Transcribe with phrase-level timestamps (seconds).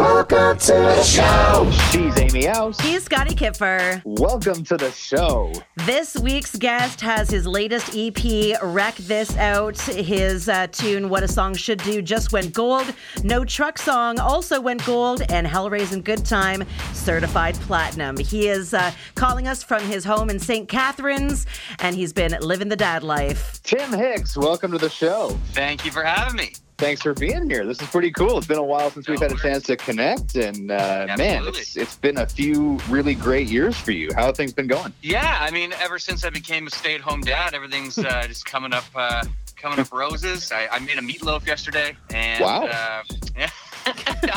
[0.00, 1.70] Welcome to the show.
[1.90, 2.80] She's Amy Aust.
[2.80, 4.00] He's Scotty Kipfer.
[4.06, 5.52] Welcome to the show.
[5.84, 9.74] This week's guest has his latest EP, Wreck This Town.
[9.74, 12.94] His uh, tune, What a Song Should Do, just went gold.
[13.24, 15.20] No Truck Song also went gold.
[15.28, 16.64] And Hellraising Good Time,
[16.94, 18.16] certified platinum.
[18.16, 20.66] He is uh, calling us from his home in St.
[20.66, 21.44] Catharines,
[21.78, 23.62] and he's been living the dad life.
[23.64, 25.38] Tim Hicks, welcome to the show.
[25.52, 26.52] Thank you for having me.
[26.80, 27.66] Thanks for being here.
[27.66, 28.38] This is pretty cool.
[28.38, 31.76] It's been a while since we've had a chance to connect, and uh, man, it's
[31.76, 34.08] it's been a few really great years for you.
[34.14, 34.94] How have things been going?
[35.02, 38.86] Yeah, I mean, ever since I became a stay-at-home dad, everything's uh, just coming up,
[38.94, 39.24] uh,
[39.56, 40.50] coming up roses.
[40.52, 42.64] I, I made a meatloaf yesterday, and Wow.
[42.64, 43.02] uh,
[43.36, 43.50] yeah,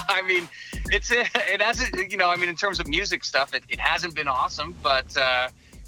[0.10, 0.50] I mean,
[0.92, 4.16] it's it hasn't, you know, I mean, in terms of music stuff, it, it hasn't
[4.16, 5.16] been awesome, but.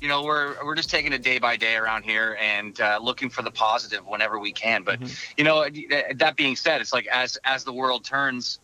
[0.05, 2.99] Uh, you know, we're we're just taking it day by day around here and uh,
[3.01, 4.83] looking for the positive whenever we can.
[4.83, 4.99] But
[5.37, 5.65] you know,
[6.15, 8.59] that being said, it's like as as the world turns,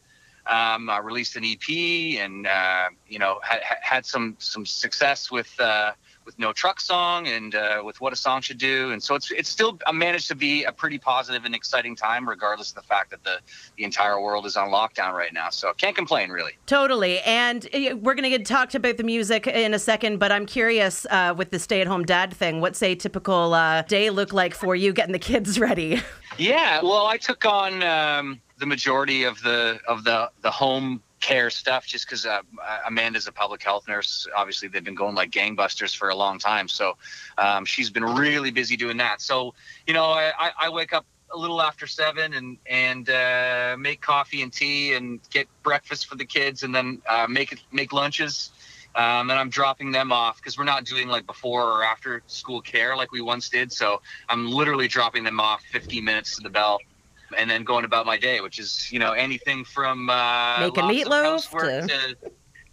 [0.47, 5.51] um, I released an EP and uh, you know had, had some some success with
[5.59, 5.93] uh,
[6.25, 9.31] with No Truck Song and uh, with What a Song Should Do, and so it's
[9.31, 13.11] it's still managed to be a pretty positive and exciting time, regardless of the fact
[13.11, 13.39] that the
[13.77, 15.49] the entire world is on lockdown right now.
[15.49, 16.53] So can't complain really.
[16.65, 17.19] Totally.
[17.21, 20.45] And uh, we're going to get talked about the music in a second, but I'm
[20.45, 24.33] curious uh, with the stay at home dad thing, what's a typical uh, day look
[24.33, 26.01] like for you getting the kids ready?
[26.37, 31.49] Yeah, well, I took on um, the majority of the of the the home care
[31.49, 32.41] stuff just because uh,
[32.87, 34.27] Amanda's a public health nurse.
[34.35, 36.97] Obviously, they've been going like gangbusters for a long time, so
[37.37, 39.21] um, she's been really busy doing that.
[39.21, 39.53] So,
[39.87, 44.41] you know, I, I- wake up a little after seven and and uh, make coffee
[44.41, 48.51] and tea and get breakfast for the kids, and then uh, make make lunches.
[48.93, 52.61] Um, and I'm dropping them off because we're not doing like before or after school
[52.61, 53.71] care like we once did.
[53.71, 56.79] So I'm literally dropping them off 15 minutes to the bell
[57.37, 61.23] and then going about my day, which is, you know, anything from uh, Making meatloaf
[61.23, 62.17] housework to,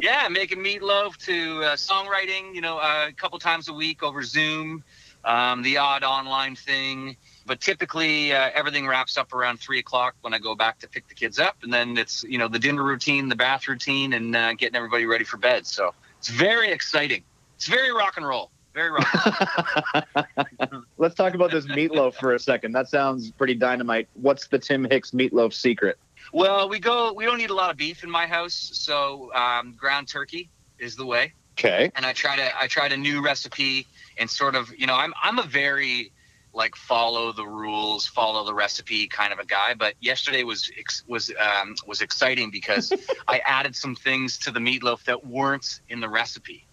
[0.01, 4.23] yeah, making meatloaf to uh, songwriting, you know, uh, a couple times a week over
[4.23, 4.85] Zoom,
[5.25, 7.17] um, the odd online thing.
[7.47, 11.09] But typically, uh, everything wraps up around three o'clock when I go back to pick
[11.09, 14.37] the kids up, and then it's you know the dinner routine, the bath routine, and
[14.37, 15.67] uh, getting everybody ready for bed.
[15.67, 17.25] So it's very exciting.
[17.57, 18.51] It's very rock and roll.
[18.79, 18.93] Very.
[20.99, 22.71] Let's talk about this meatloaf for a second.
[22.77, 24.09] That sounds pretty dynamite.
[24.15, 25.99] What's the Tim Hicks meatloaf secret?
[26.33, 27.13] Well, we go.
[27.13, 30.95] We don't eat a lot of beef in my house, so um, ground turkey is
[30.95, 31.33] the way.
[31.59, 31.91] Okay.
[31.97, 33.85] And I tried a I tried a new recipe
[34.17, 36.13] and sort of you know I'm I'm a very
[36.55, 39.75] like follow the rules, follow the recipe kind of a guy.
[39.75, 42.93] But yesterday was ex- was um, was exciting because
[43.27, 46.65] I added some things to the meatloaf that weren't in the recipe.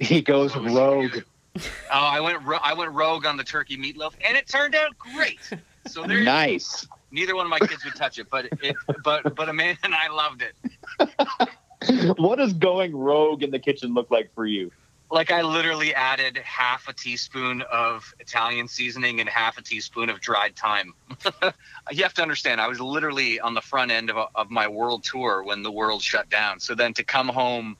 [0.00, 1.22] He goes rogue.
[1.94, 4.96] Oh, I went ro- I went rogue on the turkey meatloaf, and it turned out
[4.98, 5.40] great.
[5.86, 6.24] So there, you.
[6.24, 6.86] Nice.
[7.10, 8.74] neither one of my kids would touch it, but it
[9.04, 11.48] but but Amanda and I loved it.
[12.16, 14.70] What does going rogue in the kitchen look like for you?
[15.12, 20.20] like I literally added half a teaspoon of Italian seasoning and half a teaspoon of
[20.20, 20.94] dried thyme.
[21.90, 25.04] you have to understand, I was literally on the front end of, of my world
[25.04, 26.60] tour when the world shut down.
[26.60, 27.76] So then to come home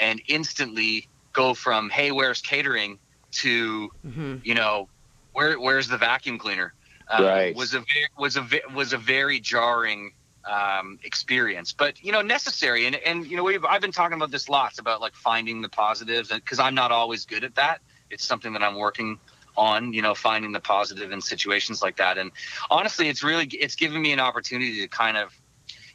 [0.00, 2.98] and instantly go from hey, where's catering
[3.32, 4.88] to hmm you know
[5.32, 6.74] where where's the vacuum cleaner
[7.08, 7.54] uh, Right.
[7.54, 10.12] was a ve- was a was a very jarring
[10.48, 12.86] um, experience, but you know necessary.
[12.86, 15.68] And and you know we've I've been talking about this lots about like finding the
[15.68, 17.80] positives, because I'm not always good at that.
[18.10, 19.18] It's something that I'm working
[19.56, 19.92] on.
[19.92, 22.18] You know, finding the positive in situations like that.
[22.18, 22.32] And
[22.70, 25.32] honestly, it's really it's given me an opportunity to kind of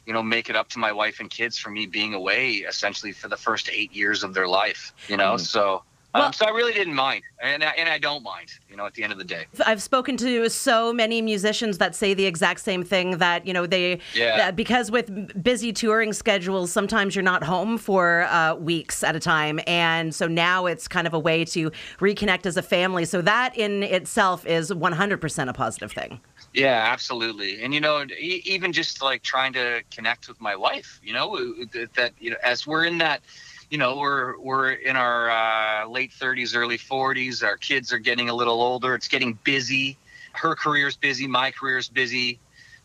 [0.06, 3.12] you know make it up to my wife and kids for me being away essentially
[3.12, 4.92] for the first eight years of their life.
[5.08, 5.40] You know, Mhm.
[5.40, 5.84] so.
[6.14, 8.50] Well- um, so I really didn't mind, and I, and I don't mind.
[8.70, 9.46] You know, at the end of the day.
[9.66, 13.66] I've spoken to so many musicians that say the exact same thing that, you know,
[13.66, 14.36] they, Yeah.
[14.36, 19.20] that because with busy touring schedules, sometimes you're not home for uh, weeks at a
[19.20, 19.58] time.
[19.66, 23.04] And so now it's kind of a way to reconnect as a family.
[23.04, 26.20] So that in itself is 100% a positive thing.
[26.54, 27.62] Yeah, absolutely.
[27.62, 31.36] And you know, e- even just like trying to connect with my wife, you know,
[31.72, 33.22] that, that you know, as we're in that,
[33.70, 37.42] you know, we're we're in our uh, late 30s, early 40s.
[37.42, 38.94] Our kids are getting a little older.
[38.94, 39.98] It's getting busy.
[40.32, 41.26] Her career's busy.
[41.26, 42.38] My career's busy.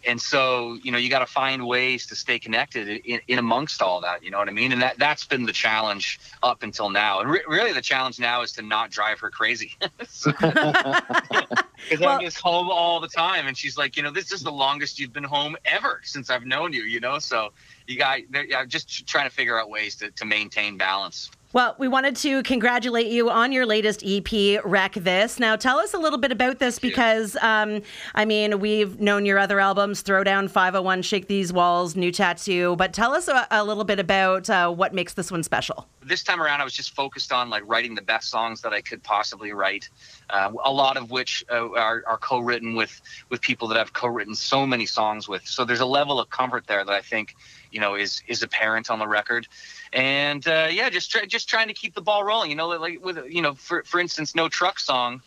[0.05, 3.81] And so, you know, you got to find ways to stay connected in, in amongst
[3.81, 4.21] all that.
[4.21, 4.73] You know what I mean?
[4.73, 7.21] And that that's been the challenge up until now.
[7.21, 9.73] And re- really, the challenge now is to not drive her crazy.
[9.97, 10.27] Because
[11.99, 14.51] Well- I'm just home all the time, and she's like, you know, this is the
[14.51, 17.19] longest you've been home ever since I've known you, you know.
[17.19, 17.51] So
[17.87, 21.29] you got, yeah, just trying to figure out ways to, to maintain balance.
[21.53, 25.39] Well, we wanted to congratulate you on your latest EP, Wreck This.
[25.39, 27.83] Now, tell us a little bit about this because, um,
[28.15, 32.91] I mean, we've known your other albums, Throwdown 501, Shake These Walls, New Tattoo, but
[32.91, 35.87] tell us a, a little bit about uh, what makes this one special.
[36.05, 38.81] This time around, I was just focused on like writing the best songs that I
[38.81, 39.89] could possibly write,
[40.29, 44.35] uh, a lot of which uh, are, are co-written with with people that I've co-written
[44.35, 45.45] so many songs with.
[45.45, 47.35] So there's a level of comfort there that I think,
[47.71, 49.47] you know, is is apparent on the record
[49.93, 52.49] and uh, yeah, just just trying to keep the ball rolling.
[52.49, 55.21] You know, like with you know, for for instance, no truck song,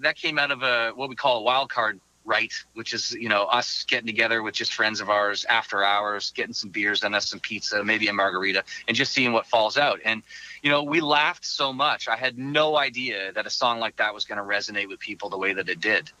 [0.00, 3.28] that came out of a what we call a wild card right, which is you
[3.28, 7.14] know us getting together with just friends of ours after hours, getting some beers, and
[7.14, 9.98] us some pizza, maybe a margarita, and just seeing what falls out.
[10.04, 10.22] And
[10.62, 12.06] you know, we laughed so much.
[12.06, 15.28] I had no idea that a song like that was going to resonate with people
[15.28, 16.12] the way that it did.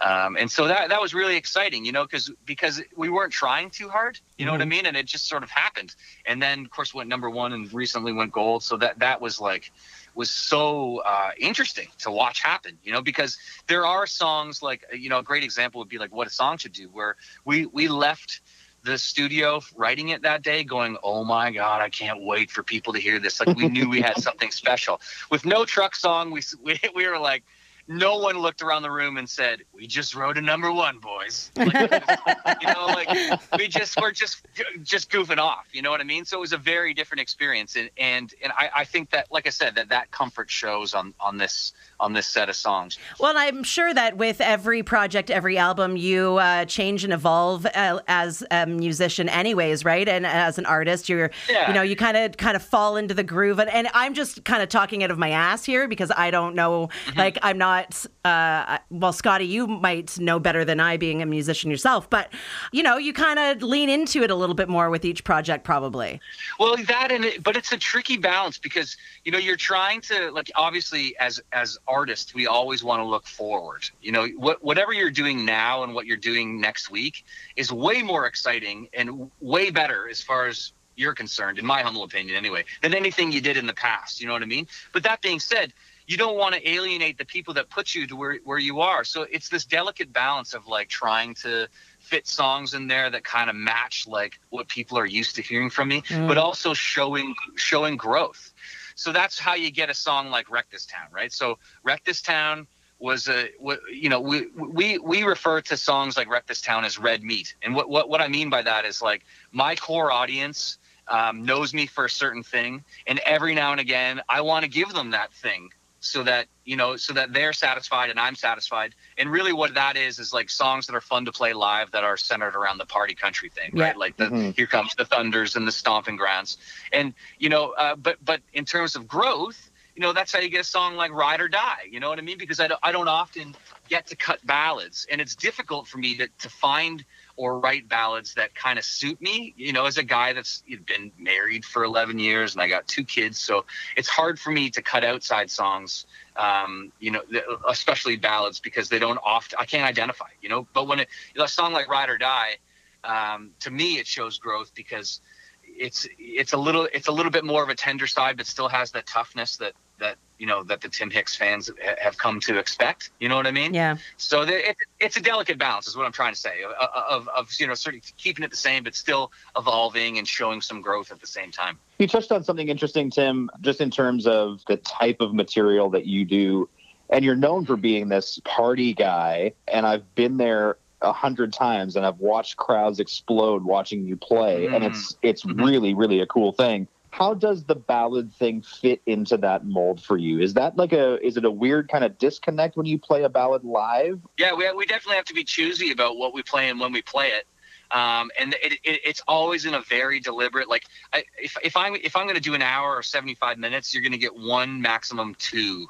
[0.00, 3.68] Um, and so that that was really exciting, you know, because because we weren't trying
[3.68, 4.54] too hard, you know mm-hmm.
[4.54, 4.70] what I mm-hmm.
[4.70, 5.94] mean, and it just sort of happened.
[6.24, 8.62] And then of course went number one and recently went gold.
[8.62, 9.70] So that that was like
[10.18, 13.38] was so uh, interesting to watch happen, you know, because
[13.68, 16.58] there are songs like you know a great example would be like what a song
[16.58, 18.40] should do, where we we left
[18.82, 22.92] the studio writing it that day going oh my god i can't wait for people
[22.92, 23.40] to hear this.
[23.40, 25.00] Like we knew we had something special.
[25.30, 27.44] With no truck song we, we, we were like
[27.88, 31.50] no one looked around the room and said, "We just wrote a number one, boys."
[31.68, 34.46] Like, you know, like we just we're just
[34.82, 35.66] just goofing off.
[35.72, 36.24] You know what I mean?
[36.24, 39.46] So it was a very different experience, and and and I, I think that, like
[39.46, 42.98] I said, that that comfort shows on on this on this set of songs.
[43.18, 48.00] Well, I'm sure that with every project, every album, you uh, change and evolve uh,
[48.06, 50.08] as a musician, anyways, right?
[50.08, 51.68] And as an artist, you're, yeah.
[51.68, 53.58] you know, you kind of kind of fall into the groove.
[53.58, 56.54] And, and I'm just kind of talking out of my ass here because I don't
[56.54, 57.18] know, mm-hmm.
[57.18, 57.77] like, I'm not.
[58.24, 62.32] Uh, well, Scotty, you might know better than I, being a musician yourself, but
[62.72, 65.64] you know, you kind of lean into it a little bit more with each project,
[65.64, 66.20] probably.
[66.58, 70.30] Well, that and it, but it's a tricky balance because you know you're trying to
[70.30, 73.88] like obviously as as artists we always want to look forward.
[74.02, 77.24] You know, what, whatever you're doing now and what you're doing next week
[77.56, 82.02] is way more exciting and way better as far as you're concerned, in my humble
[82.02, 84.20] opinion, anyway, than anything you did in the past.
[84.20, 84.66] You know what I mean?
[84.92, 85.72] But that being said,
[86.08, 89.04] you don't want to alienate the people that put you to where, where you are.
[89.04, 91.68] So it's this delicate balance of like trying to
[92.00, 95.68] fit songs in there that kind of match like what people are used to hearing
[95.68, 96.26] from me, mm.
[96.26, 98.54] but also showing showing growth.
[98.94, 101.30] So that's how you get a song like Wreck This Town, right?
[101.30, 102.66] So Wreck This Town
[102.98, 103.50] was a
[103.92, 107.54] you know we we we refer to songs like Wreck This Town as red meat,
[107.60, 111.74] and what what what I mean by that is like my core audience um, knows
[111.74, 115.10] me for a certain thing, and every now and again I want to give them
[115.10, 115.68] that thing
[116.00, 118.94] so that you know so that they're satisfied and i'm satisfied.
[119.16, 122.04] And really what that is is like songs that are fun to play live that
[122.04, 123.96] are centered around the party country thing right?
[123.96, 124.50] Like the mm-hmm.
[124.50, 126.58] here comes the thunders and the stomping grounds.
[126.92, 130.48] And you know uh, but but in terms of growth you know that's how you
[130.48, 132.38] get a song like ride or die you know what i mean?
[132.38, 133.54] Because i don't, I don't often
[133.88, 135.06] get to cut ballads.
[135.10, 137.04] And it's difficult for me to, to find
[137.38, 139.54] or write ballads that kind of suit me.
[139.56, 143.04] You know, as a guy that's been married for 11 years and I got two
[143.04, 143.64] kids, so
[143.96, 146.04] it's hard for me to cut outside songs.
[146.36, 147.22] Um, you know,
[147.68, 150.28] especially ballads because they don't often I can't identify.
[150.42, 151.08] You know, but when it,
[151.38, 152.56] a song like "Ride or Die,"
[153.04, 155.20] um, to me it shows growth because
[155.62, 158.68] it's it's a little it's a little bit more of a tender side, but still
[158.68, 162.58] has that toughness that that you know that the Tim Hicks fans have come to
[162.58, 163.10] expect.
[163.20, 163.74] You know what I mean?
[163.74, 163.96] Yeah.
[164.16, 166.72] So the, it, it's a delicate balance, is what I'm trying to say, of,
[167.08, 170.60] of, of you know sort of keeping it the same, but still evolving and showing
[170.60, 171.78] some growth at the same time.
[171.98, 176.06] You touched on something interesting, Tim, just in terms of the type of material that
[176.06, 176.68] you do,
[177.10, 181.94] and you're known for being this party guy, and I've been there a hundred times
[181.94, 184.74] and I've watched crowds explode watching you play, mm.
[184.74, 185.62] and it's it's mm-hmm.
[185.62, 190.16] really really a cool thing how does the ballad thing fit into that mold for
[190.16, 190.40] you?
[190.40, 193.28] Is that like a is it a weird kind of disconnect when you play a
[193.28, 194.20] ballad live?
[194.38, 197.02] Yeah, we we definitely have to be choosy about what we play and when we
[197.02, 197.48] play it.
[197.90, 201.96] Um, and it, it, it's always in a very deliberate like I, if if I'm
[201.96, 204.80] if I'm going to do an hour or 75 minutes, you're going to get one
[204.80, 205.88] maximum two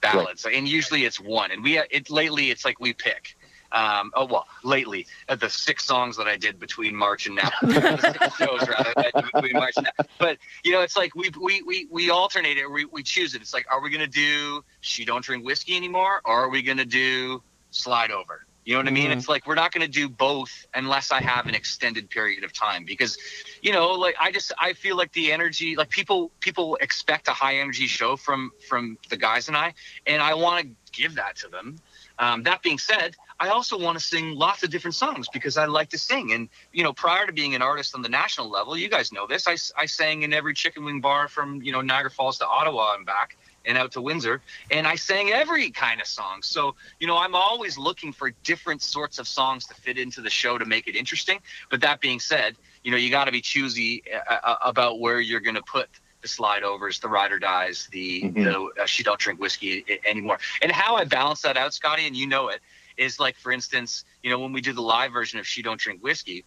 [0.00, 0.54] ballads, right.
[0.54, 1.50] and usually it's one.
[1.50, 3.36] And we it lately it's like we pick.
[3.72, 7.50] Um, oh well, lately uh, the six songs that I did between March and now,
[8.38, 8.92] shows rather
[9.32, 10.04] between March and now.
[10.18, 12.70] But you know, it's like we we we we alternate it.
[12.70, 13.42] We we choose it.
[13.42, 16.84] It's like, are we gonna do "She Don't Drink Whiskey Anymore" or are we gonna
[16.84, 18.44] do "Slide Over"?
[18.64, 19.10] You know what I mean?
[19.10, 19.18] Mm-hmm.
[19.18, 22.52] It's like we're not going to do both unless I have an extended period of
[22.52, 23.16] time because,
[23.62, 27.32] you know, like I just I feel like the energy, like people people expect a
[27.32, 29.74] high energy show from from the guys and I,
[30.06, 31.76] and I want to give that to them.
[32.18, 35.64] Um, that being said, I also want to sing lots of different songs because I
[35.64, 36.32] like to sing.
[36.32, 39.26] And, you know, prior to being an artist on the national level, you guys know
[39.26, 42.46] this, I, I sang in every chicken wing bar from, you know, Niagara Falls to
[42.46, 44.42] Ottawa and back and out to Windsor.
[44.70, 46.42] And I sang every kind of song.
[46.42, 50.30] So, you know, I'm always looking for different sorts of songs to fit into the
[50.30, 51.40] show to make it interesting.
[51.70, 55.20] But that being said, you know, you got to be choosy uh, uh, about where
[55.20, 55.88] you're going to put
[56.22, 58.44] the slide overs, the ride or dies, the, Mhm.
[58.76, 60.38] the uh, she don't drink whiskey anymore.
[60.60, 62.60] And how I balance that out, Scotty, and you know it,
[63.00, 65.80] is like, for instance, you know, when we do the live version of She Don't
[65.80, 66.44] Drink Whiskey,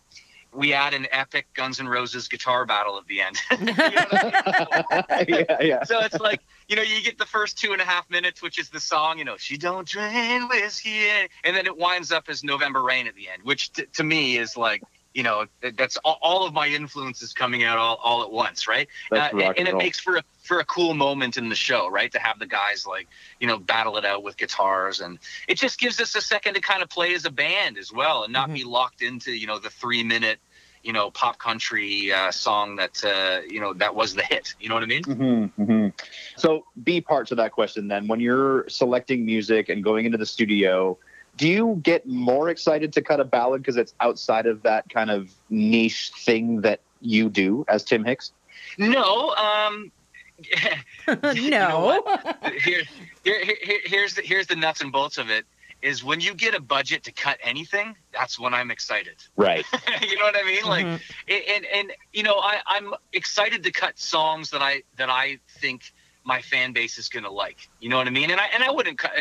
[0.54, 3.38] we add an epic Guns N' Roses guitar battle at the end.
[3.60, 5.46] You know what I mean?
[5.50, 5.84] yeah, yeah.
[5.84, 8.60] so it's like you know you get the first two and a half minutes which
[8.60, 11.08] is the song you know she don't drink whiskey
[11.44, 14.38] and then it winds up as november rain at the end which t- to me
[14.38, 14.82] is like
[15.14, 18.88] you know that's all, all of my influences coming out all, all at once right?
[19.12, 21.90] That's Uh, and and it makes for a for a cool moment in the show
[21.90, 22.12] right?
[22.12, 23.08] To have the guys like
[23.40, 26.62] you know battle it out with guitars and it just gives us a second to
[26.62, 28.54] kind of play as a band as well and not Mm-hmm.
[28.54, 30.40] be locked into you know the three minute
[30.84, 34.54] you know pop country uh, song that uh, you know that was the hit.
[34.60, 35.04] You know what i mean?
[35.06, 35.88] Hmm hmm
[36.36, 38.08] So, B part of that question then.
[38.08, 40.98] When you're selecting music and going into the studio,
[41.36, 45.10] do you get more excited to cut a ballad because it's outside of that kind
[45.10, 48.32] of niche thing that you do as Tim Hicks?
[48.78, 49.92] No, um,
[51.34, 52.52] You know no.
[52.64, 52.84] here,
[53.24, 55.46] here, here, here's the here's the nuts and bolts of it.
[55.82, 59.18] Is when you get a budget to cut anything, that's when I'm excited.
[59.36, 59.66] Right.
[60.02, 60.64] you know what I mean?
[60.64, 61.02] Like, Mhm.
[61.28, 65.40] and, and and you know, I I'm excited to cut songs that I that I
[65.60, 65.92] think
[66.24, 67.70] my fan base is gonna like.
[67.80, 68.32] You know what I mean?
[68.32, 69.12] And I and I wouldn't cut.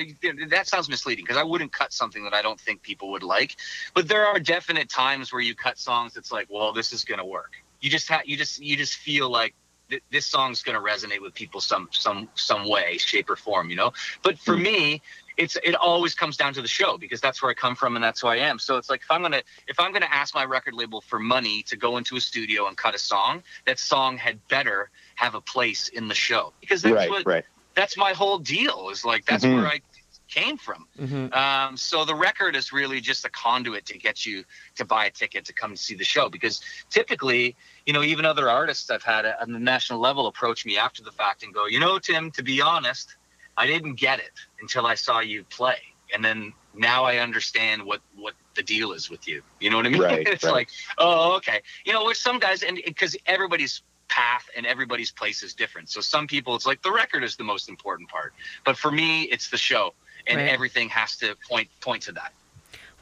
[0.49, 3.57] That sounds misleading because I wouldn't cut something that I don't think people would like.
[3.95, 7.27] But there are definite times where you cut songs that's like, well, this is gonna
[7.27, 7.53] work.
[7.81, 9.55] You just ha- you just you just feel like
[9.91, 13.71] th- this song's going to resonate with people some some some way shape or form
[13.71, 13.93] you know
[14.23, 14.63] but for Mm.
[14.63, 15.03] me
[15.37, 18.05] it's it always comes down to the show because that's where i come from and
[18.05, 20.13] that's who i am so it's like if i'm going to if i'm going to
[20.15, 23.43] ask my record label for money to go into a studio and cut a song
[23.67, 27.45] that song had better have a place in the show because that's right, what right.
[27.75, 29.55] that's my whole deal is like that's Mhm.
[29.55, 29.81] where i
[30.29, 31.35] came from Mhm.
[31.35, 34.45] um, so the record is really just a conduit to get you
[34.77, 37.55] to buy a ticket to come see the show because typically,
[37.85, 41.13] you know, even other artists I've had at the national level approach me after the
[41.13, 43.15] fact and go, you know, Tim, to be honest,
[43.59, 45.77] I didn't get it until I saw you play,
[46.15, 49.43] and then now I understand what what the deal is with you.
[49.61, 50.01] You know what I mean?
[50.01, 50.53] Right, it's right.
[50.53, 51.61] like, oh, okay.
[51.85, 55.89] You know, with some guys, and because everybody's path and everybody's place is different.
[55.89, 58.33] So some people, it's like the record is the most important part,
[58.67, 59.95] but for me, it's the show,
[60.27, 60.51] and Right.
[60.57, 62.33] everything has to point point to that.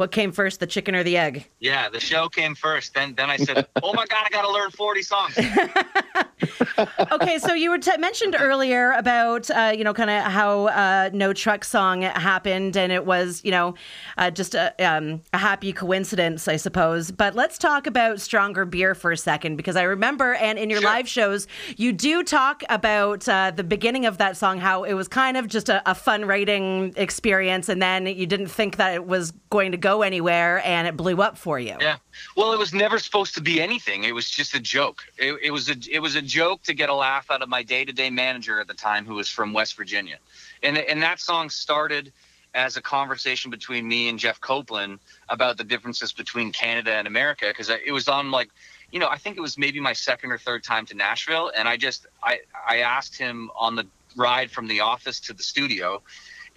[0.01, 1.47] What came first, the chicken or the egg?
[1.59, 2.95] Yeah, the show came first.
[2.95, 5.39] Then then I said, "Oh my God, I got to learn 40 songs."
[7.13, 11.11] okay, so you were t- mentioned earlier about uh, you know kind of how uh,
[11.13, 13.75] No Truck Song happened, and it was you know
[14.17, 17.11] uh, just a, um, a happy coincidence, I suppose.
[17.11, 20.81] But let's talk about Stronger Beer for a second, because I remember, and in your
[20.81, 20.89] Sure.
[20.89, 25.09] live shows, you do talk about uh, the beginning of that song, how it was
[25.09, 29.05] kind of just a, a fun writing experience, and then you didn't think that it
[29.05, 31.77] was going to go anywhere, and it blew up for you.
[31.81, 31.97] Yeah.
[32.37, 34.05] Well, it was never supposed to be anything.
[34.05, 35.03] It was just a joke.
[35.19, 37.63] It, it was a it was a joke to get a laugh out of my
[37.63, 40.19] day to day manager at the time, who was from West Virginia,
[40.63, 42.13] and and that song started
[42.55, 47.47] as a conversation between me and Jeff Coplan about the differences between Canada and America
[47.49, 48.51] because it was on like.
[48.93, 51.69] You know, I think it was maybe my second or third time to Nashville, and
[51.69, 56.03] I just I I asked him on the ride from the office to the studio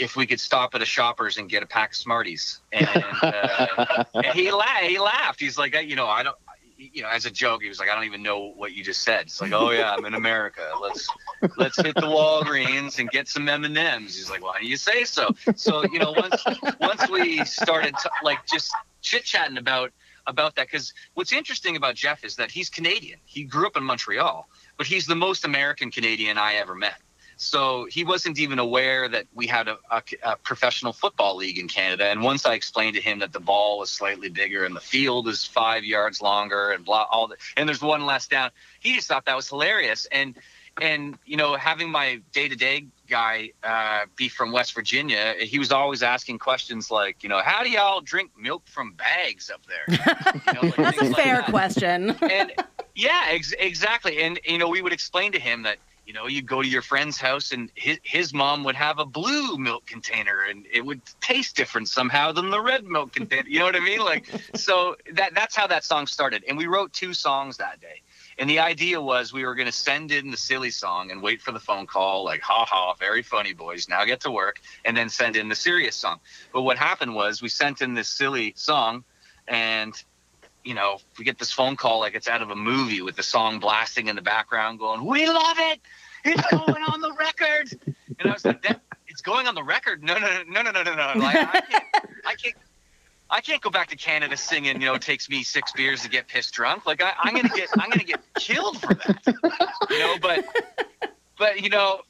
[0.04, 2.88] if we could stop at a Shoppers and get a pack of Smarties, and,
[3.22, 4.84] uh, and he laughed.
[4.84, 5.40] He laughed.
[5.40, 6.36] He's like, you know, I don't,
[6.78, 9.04] you know, as a joke, he was like, I don't even know what you just
[9.04, 9.28] said.
[9.28, 10.70] It's like, oh yeah, I'm in America.
[10.82, 11.08] Let's
[11.58, 14.18] let's hit the Walgreens and get some M and M's.
[14.18, 15.30] He's like, why do you say so?
[15.56, 16.44] So you know, once
[16.80, 19.94] once we started to, like just chit chatting about
[20.28, 23.20] about that, because what's interesting about Jeff is that he's Canadian.
[23.24, 26.96] He grew up in Montreal, but he's the most American Canadian I ever met.
[27.38, 31.68] So he wasn't even aware that we had a, a, a professional football league in
[31.68, 32.06] Canada.
[32.06, 35.28] And once I explained to him that the ball is slightly bigger and the field
[35.28, 39.08] is five yards longer and blah, all that, and there's one less down, he just
[39.08, 40.08] thought that was hilarious.
[40.12, 40.36] And
[40.82, 45.60] and you know, having my day to day guy uh, be from West Virginia, he
[45.60, 49.62] was always asking questions like, you know, how do y'all drink milk from bags up
[49.68, 49.86] there?
[49.88, 52.12] You know, like That's a like fair that question.
[52.22, 52.52] and
[52.96, 54.22] yeah, ex- exactly.
[54.22, 56.82] And you know, we would explain to him that you know you go to your
[56.82, 61.02] friend's house and his his mom would have a blue milk container and it would
[61.22, 63.48] taste different somehow than the red milk container.
[63.48, 64.00] You know what I mean?
[64.00, 66.44] Like so that that's how that song started.
[66.48, 68.02] And we wrote two songs that day.
[68.38, 71.42] And the idea was we were going to send in the silly song and wait
[71.42, 73.88] for the phone call, like, ha ha, very funny, boys.
[73.88, 74.60] Now get to work.
[74.86, 76.20] And then send in the serious song.
[76.52, 79.04] But what happened was we sent in this silly song
[79.48, 79.94] and
[80.64, 83.24] you know, we get this phone call like it's out of a movie with the
[83.24, 85.80] song blasting in the background going, We love it.
[86.26, 87.70] It's going on the record.
[88.20, 90.04] And I was like, that, it's going on the record.
[90.04, 91.20] No, no, no, no, no, no, no.
[91.20, 91.84] Like, I can't,
[92.26, 92.56] I can't
[93.34, 94.80] I can't go back to Canada singing.
[94.80, 96.86] You know, it takes me six beers to get pissed drunk.
[96.86, 99.22] Like I, I'm gonna get, I'm gonna get killed for that.
[99.90, 100.46] You know, but,
[101.40, 102.02] but you know,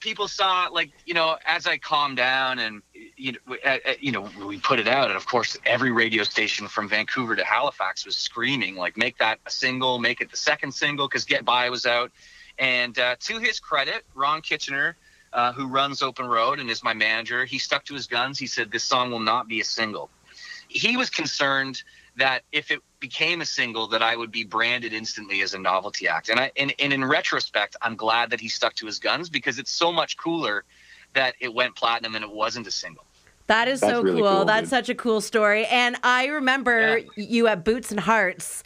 [0.00, 2.82] people saw like, you know, as I calmed down and
[3.16, 6.22] you know, uh, uh, you know, we put it out, and of course, every radio
[6.22, 10.36] station from Vancouver to Halifax was screaming like, "Make that a single, make it the
[10.36, 12.12] second single," because Get By was out.
[12.58, 14.96] And uh, to his credit, Ron Kitchener,
[15.32, 18.38] uh, who runs Open Road and is my manager, he stuck to his guns.
[18.38, 20.10] He said, "This song will not be a single."
[20.72, 21.82] he was concerned
[22.16, 26.08] that if it became a single that I would be branded instantly as a novelty
[26.08, 26.28] act.
[26.28, 29.58] And I and, and in retrospect, I'm glad that he stuck to his guns because
[29.58, 30.64] it's so much cooler
[31.14, 33.04] that it went platinum and it wasn't a single.
[33.48, 34.30] That is That's so really cool.
[34.36, 34.70] cool, That's dude.
[34.70, 35.66] such a cool story.
[35.66, 37.06] And I remember Yeah.
[37.16, 38.62] you at Boots and Hearts.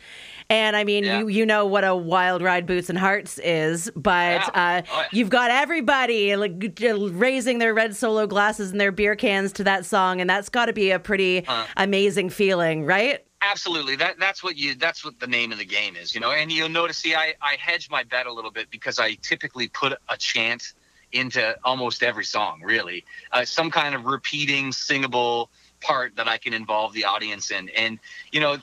[0.49, 1.19] And I mean, Yeah.
[1.21, 4.51] you you know what a wild ride Boots and Hearts is, but Yeah.
[4.55, 5.07] uh, Oh, yeah.
[5.11, 9.85] you've got everybody like raising their red solo glasses and their beer cans to that
[9.87, 11.65] song, and that's got to be a pretty Uh.
[11.77, 13.25] amazing feeling, right?
[13.43, 13.97] Absolutely.
[13.97, 16.31] That that's what you that's what the name of the game is, you know.
[16.31, 19.67] And you'll notice see I I hedge my bet a little bit because I typically
[19.69, 20.75] put a chant
[21.19, 23.05] into almost every song, really.
[23.33, 27.69] Uh, some kind of repeating singable part that I can involve the audience in.
[27.71, 27.99] And
[28.33, 28.59] you know,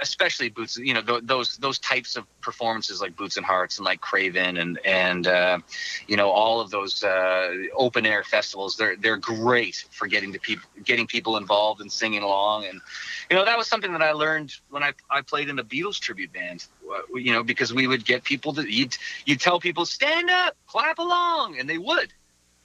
[0.00, 3.84] especially boots you know th- those those types of performances like boots and hearts and
[3.84, 5.58] like craven and and uh,
[6.06, 10.38] you know all of those uh, open air festivals they're they're great for getting to
[10.38, 12.80] people getting people involved and singing along and
[13.30, 15.98] you know that was something that I learned when I, I played in a Beatles
[15.98, 16.66] tribute band
[17.14, 18.88] you know because we would get people to you
[19.24, 22.12] you tell people stand up clap along and they would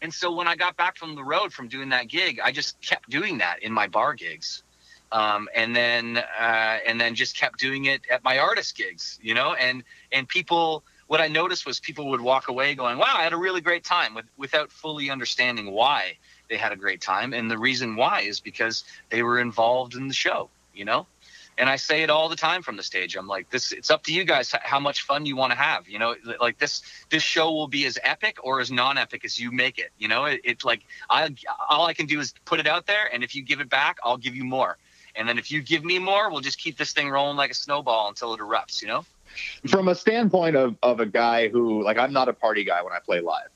[0.02, 2.80] and so when I got back from the road from doing that gig I just
[2.82, 4.64] kept doing that in my bar gigs
[5.12, 9.34] um, and then uh, and then just kept doing it at my artist gigs, you
[9.34, 10.84] know, and and people.
[11.08, 13.84] What I noticed was people would walk away going, "Wow, I had a really great
[13.84, 16.18] time," with, without fully understanding why
[16.50, 20.08] they had a great time, and the reason why is because they were involved in
[20.08, 21.06] the show, you know.
[21.58, 23.16] And I say it all the time from the stage.
[23.16, 25.88] I'm like, "This, it's up to you guys how much fun you want to have,
[25.88, 26.16] you know.
[26.42, 29.92] Like this, this show will be as epic or as non-epic as you make it,
[29.98, 30.26] you know.
[30.26, 31.34] It, it's like I,
[31.70, 33.98] all I can do is put it out there, and if you give it back,
[34.04, 34.78] I'll give you more."
[35.18, 37.54] And then if you give me more, we'll just keep this thing rolling like a
[37.54, 39.06] snowball until it erupts, you know?
[39.68, 42.94] from a standpoint of, of a guy who like i'm not a party guy when
[42.94, 43.50] i play live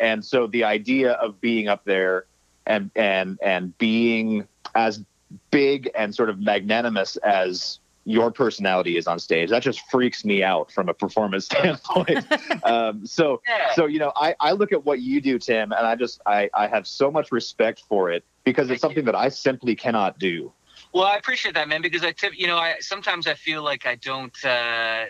[0.00, 2.24] and so the idea of being up there
[2.66, 5.04] and and and being as
[5.50, 10.42] big and sort of magnanimous as your personality is on stage that just freaks me
[10.42, 12.24] out from a performance standpoint
[12.64, 13.74] um, so Yeah.
[13.74, 16.48] so you know I, I look at what you do tim and i just i,
[16.54, 19.00] I have so much respect for it because it's Thank you.
[19.00, 20.52] something that i simply cannot do
[20.94, 23.84] Well, I appreciate that, man, because I tip, you know, I sometimes I feel like
[23.84, 25.04] I don't, uh,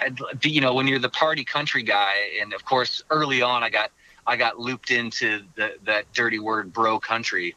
[0.00, 0.10] I,
[0.42, 3.90] you know, when you're the party country guy, and of course, early on, I got,
[4.26, 7.54] I got looped into the that dirty word, bro country.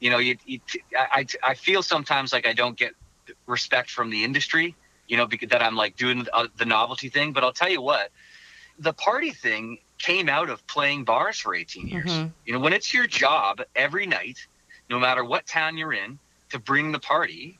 [0.00, 0.60] You know, you, you
[0.96, 2.92] I, I feel sometimes like I don't get
[3.46, 4.74] respect from the industry,
[5.06, 7.32] you know, because that I'm like doing uh, the novelty thing.
[7.32, 8.10] But I'll tell you what,
[8.78, 12.10] the party thing came out of playing bars for 18 years.
[12.10, 12.32] Mhm.
[12.46, 14.38] You know, when it's your job every night,
[14.88, 17.58] no matter what town you're in, to bring the party,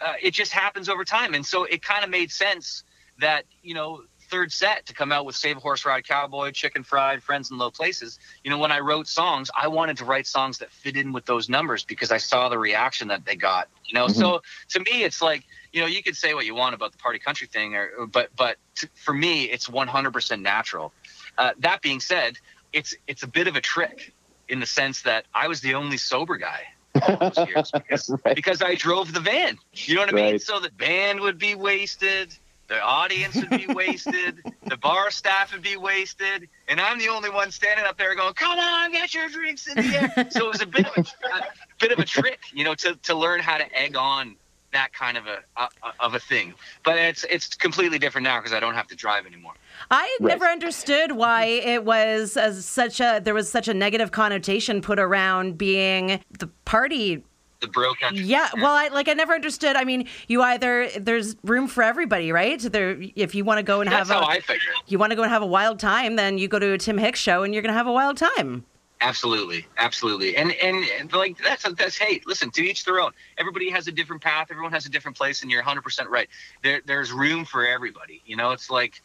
[0.00, 1.34] uh, it just happens over time.
[1.34, 2.84] And so it kind of made sense
[3.20, 6.82] that, you know, third set to come out with Save a Horse Ride Cowboy, Chicken
[6.84, 8.18] Fried, Friends in Low Places.
[8.44, 11.26] You know, when I wrote songs, I wanted to write songs that fit in with
[11.26, 13.68] those numbers because I saw the reaction that they got.
[13.84, 16.74] You know, so to me, it's like, you know, you could say what you want
[16.74, 20.92] about the party country thing, or but but to, for me, it's 100% natural.
[21.36, 22.38] Uh, that being said,
[22.72, 24.12] it's it's a bit of a trick
[24.48, 26.60] in the sense that I was the only sober guy
[27.02, 28.34] all those years because, Right.
[28.34, 29.58] because I drove the van.
[29.72, 30.32] You know what I mean?
[30.32, 30.42] Right.
[30.42, 32.34] So the band would be wasted,
[32.68, 37.30] the audience would be wasted, the bar staff would be wasted, and I'm the only
[37.30, 40.52] one standing up there going, "Come on, get your drinks in the air." so it
[40.52, 41.00] was a bit of a,
[41.36, 41.42] a
[41.80, 44.36] bit of a trick, you know, to to learn how to egg on
[44.70, 46.52] that kind of a, a of a thing.
[46.84, 49.54] But it's it's completely different now because I don't have to drive anymore.
[49.90, 50.28] I had Right.
[50.32, 54.98] never understood why it was as such a there was such a negative connotation put
[54.98, 57.24] around being the party.
[57.60, 58.24] The bro country.
[58.24, 59.74] Yeah, well, I like I never understood.
[59.74, 62.60] I mean, you either there's room for everybody, right?
[62.60, 64.70] There, if you want to go and That's have how a I figure.
[64.86, 66.98] you want to go and have a wild time, then you go to a Tim
[66.98, 68.64] Hicks show and you're going to have a wild time.
[69.00, 73.12] Absolutely, absolutely, and and, and like that's that's hey, listen, to each their own.
[73.38, 74.48] Everybody has a different path.
[74.50, 76.28] Everyone has a different place, and you're 100 percent right.
[76.64, 78.22] There, there's room for everybody.
[78.26, 79.00] You know, it's like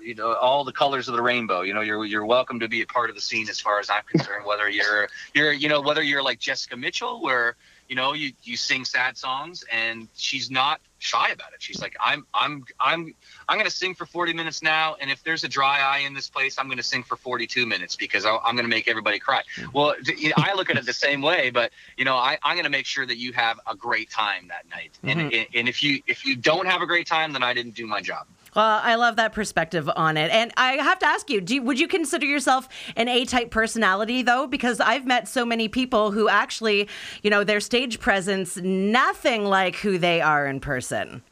[0.00, 1.62] you know all the colors of the rainbow.
[1.62, 3.90] You know, you're you're welcome to be a part of the scene as far as
[3.90, 4.44] I'm concerned.
[4.46, 7.56] Whether you're you're you know whether you're like Jessica Mitchell, where
[7.92, 11.60] you know you you sing sad songs and she's not shy about it.
[11.62, 13.14] She's like, I'm I'm I'm
[13.46, 16.30] I'm gonna sing for 40 minutes now, and if there's a dry eye in this
[16.30, 19.42] place, I'm gonna sing for 42 minutes because I, am gonna make everybody cry.
[19.74, 19.94] Well,
[20.38, 23.04] I look at it the same way, but you know, I, I'm gonna make sure
[23.04, 24.98] that you have a great time that night.
[25.04, 25.20] Mm-hmm.
[25.20, 27.86] And and if you if you don't have a great time, then I didn't do
[27.86, 28.26] my job.
[28.54, 30.30] Well, I love that perspective on it.
[30.30, 34.22] And I have to ask you, do, would you consider yourself an A type personality,
[34.22, 34.46] though?
[34.46, 36.88] Because I've met so many people who actually,
[37.22, 41.22] you know, their stage presence, nothing like who they are in person.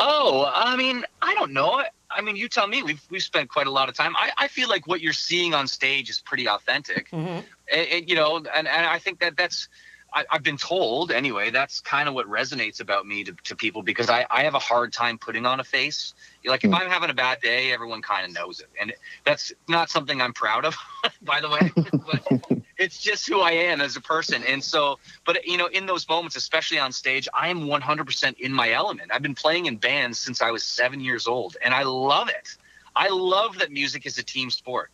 [0.00, 1.84] Oh, I mean, I don't know.
[2.10, 2.82] I mean, you tell me.
[2.82, 4.16] We've we've spent quite a lot of time.
[4.16, 7.46] I, I feel like what you're seeing on stage is pretty authentic, mm-hmm.
[7.72, 9.68] and, and, you know, and, and I think that that's
[10.12, 11.50] I, have been told anyway.
[11.50, 14.58] That's kind of what resonates about me to, to people because I, I have a
[14.58, 16.14] hard time putting on a face.
[16.44, 16.76] Like if hmm.
[16.76, 18.92] I'm having a bad day, everyone kind of knows it, and
[19.24, 20.76] that's not something I'm proud of,
[21.22, 21.70] by the way.
[22.50, 24.98] but it's just who I am as a person, and so.
[25.26, 29.10] But you know, in those moments, especially on stage, I am 100% in my element.
[29.12, 32.56] I've been playing in bands since I was seven years old, and I love it.
[32.96, 34.90] I love that music is a team sport.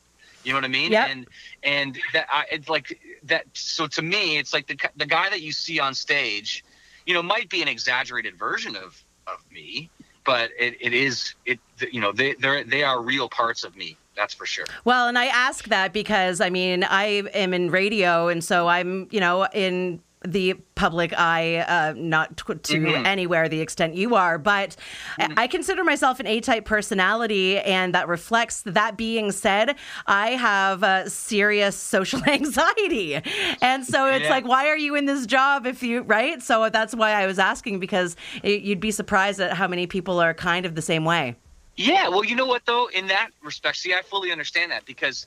[0.46, 0.92] You know what I mean?
[0.92, 1.08] Yep.
[1.10, 1.26] And
[1.64, 3.46] and that I, it's like that.
[3.52, 6.64] So to me, it's like the the guy that you see on stage,
[7.04, 9.90] you know, might be an exaggerated version of of me,
[10.24, 11.58] but it, it is it.
[11.90, 14.64] You know, they they they are real parts of me that's for sure.
[14.84, 17.04] Well, and I ask that because I mean I
[17.34, 22.54] am in radio, and so I'm you know in the public eye, uh, not to,
[22.54, 23.06] to mm-hmm.
[23.06, 24.76] anywhere the extent you are, but
[25.18, 25.32] mm-hmm.
[25.36, 28.62] I consider myself an A type personality, and that reflects.
[28.62, 33.20] That being said, I have uh, serious social anxiety,
[33.62, 34.30] and so it's yeah.
[34.30, 36.42] like, why are you in this job if you right?
[36.42, 40.20] So that's why I was asking because it, you'd be surprised at how many people
[40.20, 41.36] are kind of the same way.
[41.76, 45.26] Yeah, well, you know what though, in that respect, see, I fully understand that because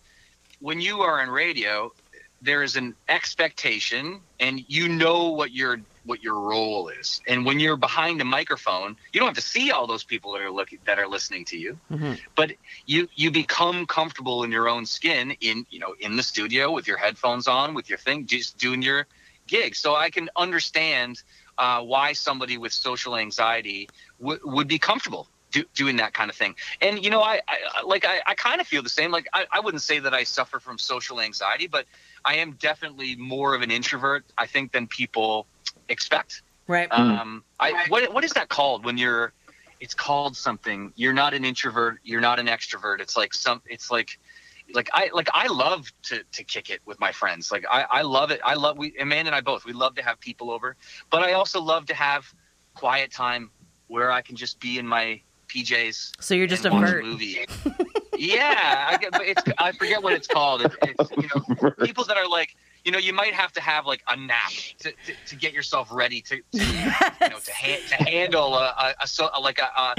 [0.59, 1.91] when you are in radio,
[2.41, 7.21] there is an expectation and you know what your what your role is.
[7.27, 10.41] And when you're behind a microphone you don't have to see all those people that
[10.41, 11.77] are looking that are listening to you.
[11.91, 12.13] Mm-hmm.
[12.35, 12.51] but
[12.85, 16.87] you you become comfortable in your own skin in you know in the studio with
[16.87, 19.07] your headphones on with your thing just doing your
[19.47, 19.75] gig.
[19.75, 21.21] So i can understand
[21.57, 26.35] uh, why somebody with social anxiety w- would be comfortable do, doing that kind of
[26.35, 26.55] thing.
[26.81, 29.11] And you know, I, I like I, I kind of feel the same.
[29.11, 31.85] Like I, I wouldn't say that I suffer from social anxiety, but
[32.25, 35.47] I am definitely more of an introvert, I think, than people
[35.87, 36.43] expect.
[36.67, 36.87] Right.
[36.91, 39.33] Um, I what what is that called when you're?
[39.79, 40.91] It's called something.
[40.95, 41.99] You're not an introvert.
[42.03, 42.99] You're not an extrovert.
[42.99, 43.61] It's like some.
[43.65, 44.19] It's like
[44.73, 47.51] like I like I love to to kick it with my friends.
[47.51, 48.41] Like I I love it.
[48.43, 49.65] I love we Amanda and I both.
[49.65, 50.75] We love to have people over,
[51.09, 52.31] but I also love to have
[52.75, 53.51] quiet time
[53.87, 56.11] where I can just be in my PJs.
[56.19, 57.03] So you're just a vert.
[57.03, 57.45] movie.
[58.17, 60.61] yeah, I get, but it's I forget what it's called.
[60.61, 63.85] It, it's you know people that are like you know you might have to have
[63.85, 67.13] like a nap to, to, to get yourself ready to, to yes.
[67.21, 69.95] you know to, ha- to handle a, a, a, so, a like a,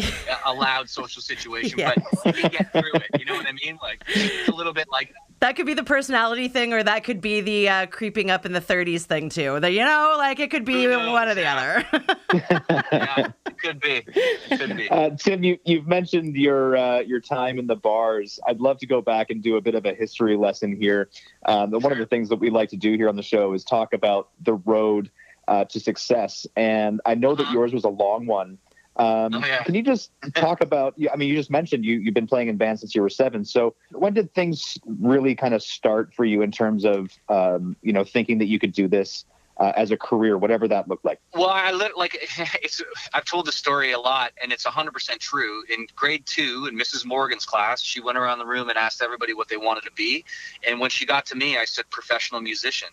[0.47, 1.99] a, loud social situation, yes.
[2.25, 3.07] but you can get through it.
[3.19, 3.79] You know what I mean?
[3.83, 7.21] Like it's a little bit like that could be the personality thing, or that could
[7.23, 9.59] be the uh, creeping up in the 30s thing too.
[9.61, 11.83] That you know, like it could be knows, one or the yeah.
[11.90, 12.05] other.
[12.93, 14.03] yeah, it could be.
[14.07, 14.88] It could be.
[14.90, 18.38] Uh, Tim, you you've mentioned your uh, your time in the bars.
[18.47, 21.09] I'd love to go back and do a bit of a history lesson here.
[21.47, 23.64] Um, one of the things that we like to do here on the show is
[23.64, 25.11] talk about the road
[25.48, 27.52] uh, to success, and I know that uh-huh.
[27.52, 28.59] yours was a long one.
[28.96, 29.62] Um, oh, yeah.
[29.62, 30.94] Can you just talk about?
[31.12, 33.44] I mean, you just mentioned you you've been playing in bands since you were seven.
[33.44, 37.92] So when did things really kind of start for you in terms of um, you
[37.92, 39.24] know thinking that you could do this
[39.61, 41.20] uh, as a career, whatever that looked like?
[41.35, 42.18] Well, I like
[42.62, 42.83] it's.
[43.12, 45.62] I've told the story a lot, and it's 100 percent true.
[45.68, 47.05] In grade two, in Mrs.
[47.05, 50.25] Morgan's class, she went around the room and asked everybody what they wanted to be,
[50.66, 52.88] and when she got to me, I said professional musician.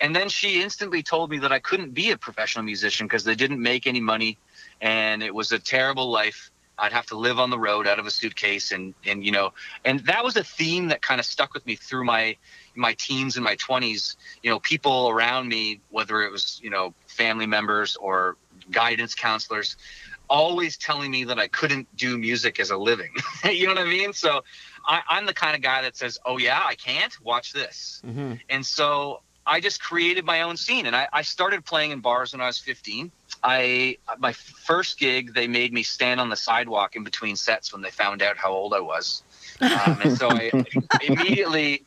[0.00, 3.36] And then she instantly told me that I couldn't be a professional musician because they
[3.36, 4.36] didn't make any money
[4.80, 6.50] and it was a terrible life.
[6.82, 9.52] I'd have to live on the road out of a suitcase, and and you know,
[9.84, 12.36] and that was a theme that kind of stuck with me through my
[12.74, 14.16] my teens and my 20s.
[14.42, 18.36] You know, people around me, whether it was you know family members or
[18.72, 19.76] guidance counselors,
[20.28, 23.12] always telling me that I couldn't do music as a living.
[23.44, 24.12] you know what I mean?
[24.12, 24.42] So
[24.84, 27.16] I, am the kind of guy that says, "Oh yeah, I can't.
[27.22, 28.34] Watch this." Mm-hmm.
[28.50, 32.32] And so I just created my own scene, and I, I started playing in bars
[32.32, 36.96] when I was 15 I my first gig they made me stand on the sidewalk
[36.96, 39.22] in between sets when they found out how old I was,
[39.60, 40.50] um, and so I
[41.02, 41.84] immediately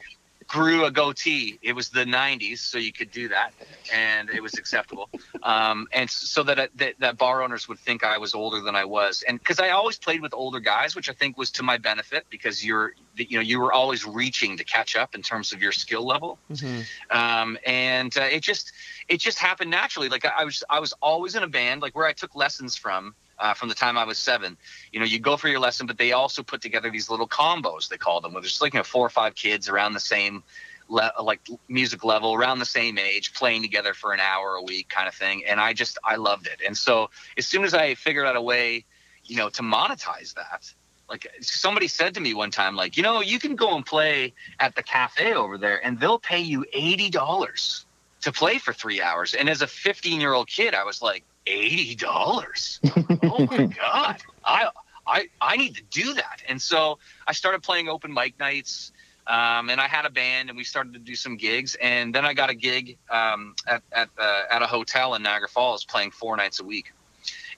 [0.47, 1.59] grew a goatee.
[1.61, 3.53] It was the '90s, so you could do that,
[3.91, 5.09] and it was acceptable.
[5.43, 8.85] Um, and so that, that that bar owners would think I was older than I
[8.85, 11.77] was, and because I always played with older guys, which I think was to my
[11.77, 15.61] benefit because you're you know you were always reaching to catch up in terms of
[15.61, 17.17] your skill level, Mm-hmm.
[17.17, 18.71] um, and uh, it just
[19.07, 20.09] it just happened naturally.
[20.09, 22.75] Like I, I was I was always in a band, like where I took lessons
[22.75, 23.15] from.
[23.37, 24.57] Uh, from the time I was seven,
[24.91, 27.89] you know, you go for your lesson, but they also put together these little combos.
[27.89, 30.43] They call them, where there's like you know, four or five kids around the same,
[30.87, 34.89] le- like music level, around the same age, playing together for an hour a week,
[34.89, 35.43] kind of thing.
[35.45, 36.61] And I just I loved it.
[36.65, 38.85] And so as soon as I figured out a way,
[39.25, 40.71] you know, to monetize that,
[41.09, 44.33] like somebody said to me one time, like, you know, you can go and play
[44.59, 47.85] at the cafe over there, and they'll pay you eighty dollars
[48.25, 49.35] to play for three hours.
[49.35, 52.79] And as a 15 year old kid, I was like, eighty dollars.
[53.23, 54.69] oh my god, I
[55.07, 56.41] I I need to do that.
[56.47, 58.91] And so I started playing open mic nights.
[59.27, 61.75] Um, and I had a band, and we started to do some gigs.
[61.81, 65.49] And then I got a gig um, at at, uh, at a hotel in Niagara
[65.49, 66.93] Falls, playing four nights a week,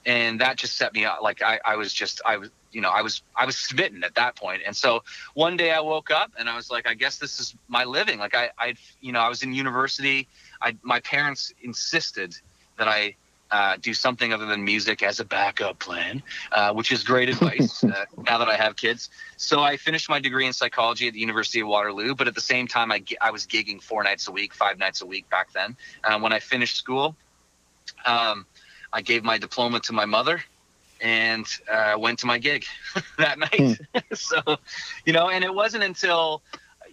[0.06, 1.20] and that just set me up.
[1.22, 4.14] Like I, I was just I was you know I was I was smitten at
[4.14, 4.62] that point.
[4.64, 7.54] And so one day I woke up and I was like, I guess this is
[7.68, 8.18] my living.
[8.18, 10.26] Like I I you know I was in university.
[10.62, 12.34] I my parents insisted
[12.78, 13.16] that I
[13.50, 17.82] uh, do something other than music as a backup plan, uh, which is great advice
[17.84, 19.10] uh, now that I have kids.
[19.36, 22.40] So I finished my degree in psychology at the University of Waterloo, but at the
[22.40, 25.52] same time, I, I was gigging four nights a week, five nights a week back
[25.52, 25.76] then.
[26.04, 27.16] Uh, when I finished school,
[28.06, 28.46] um,
[28.92, 30.42] I gave my diploma to my mother
[31.00, 32.64] and uh, went to my gig
[33.18, 33.78] that night.
[34.14, 34.40] so,
[35.04, 36.42] you know, and it wasn't until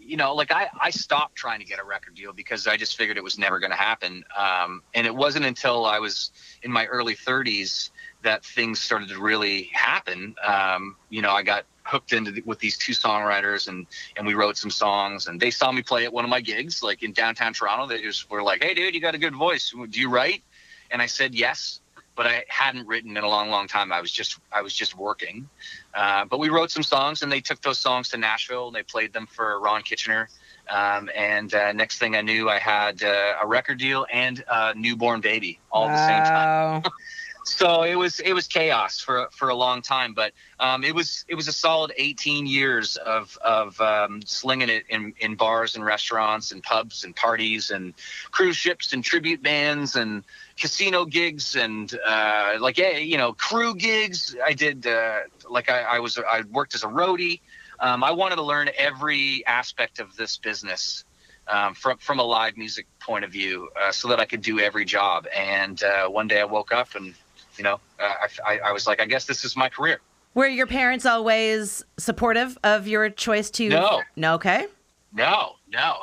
[0.06, 2.96] you know, like I, I stopped trying to get a record deal because I just
[2.96, 4.24] figured it was never going to happen.
[4.38, 7.89] Um, and it wasn't until I was in my early 30s
[8.22, 10.36] that things started to really happen.
[10.46, 13.86] Um, you know, I got hooked into the, with these two songwriters and
[14.18, 16.82] and we wrote some songs and they saw me play at one of my gigs
[16.82, 17.88] like in downtown Toronto.
[17.88, 19.72] They just were like, "Hey, dude, you got a good voice.
[19.72, 20.44] Do you write?"
[20.89, 21.82] And I said yes
[22.15, 23.91] but I hadn't written in a long, long time.
[23.91, 25.49] I was just I was just working.
[25.93, 28.84] Uh, but we wrote some songs, and they took those songs to Nashville, and they
[28.84, 30.30] played them for Ron Kitchener.
[30.69, 34.73] Um, and uh, next thing I knew, I had uh, a record deal and a
[34.73, 36.84] newborn baby all at the same time.
[37.48, 41.26] So it was it was chaos for for a long time, but um, it was
[41.28, 45.86] it was a solid 18 years of of um, slinging it in in bars and
[45.86, 47.94] restaurants and pubs and parties and
[48.32, 50.24] cruise ships and tribute bands and
[50.60, 54.36] casino gigs and uh, like yeah you know crew gigs.
[54.44, 57.42] I did uh, like I, I was I worked as a roadie.
[57.80, 61.04] Um, I wanted to learn every aspect of this business
[61.48, 64.60] um, from from a live music point of view, uh, so that I could do
[64.60, 65.28] every job.
[65.32, 67.14] And uh, one day I woke up and
[67.58, 68.13] you know uh,
[68.46, 70.00] I, I, I was like, I guess this is my career.
[70.34, 73.70] Were your parents always supportive of your choice to?
[73.70, 74.02] No.
[74.15, 74.34] No.
[74.36, 74.68] Okay.
[75.13, 75.96] No, no.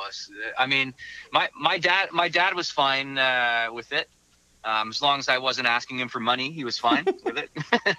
[0.57, 0.93] I mean,
[1.31, 4.09] my my dad my dad was fine uh, with it.
[4.65, 7.49] Um, as long as I wasn't asking him for money, he was fine with it.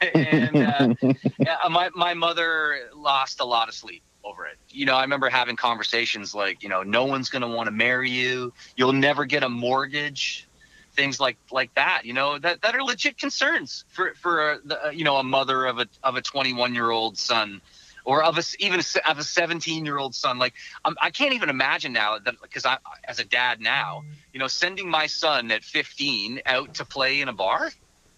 [0.14, 4.57] and uh, yeah, my my mother lost a lot of sleep over it.
[4.71, 7.71] You know, I remember having conversations like, you know, no one's going to want to
[7.71, 8.53] marry you.
[8.77, 10.49] You'll never get a mortgage.
[10.95, 14.91] Things like like that, you know, that, that are legit concerns for for the, uh,
[14.91, 17.61] you know a mother of a of a 21 year old son,
[18.05, 20.39] or of a even a, of a 17 year old son.
[20.39, 20.55] Like
[20.85, 22.79] I'm, I can't even imagine now that because I
[23.09, 27.29] as a dad now, you know, sending my son at 15 out to play in
[27.29, 27.71] a bar,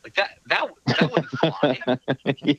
[0.05, 1.81] like that that that wouldn't fly.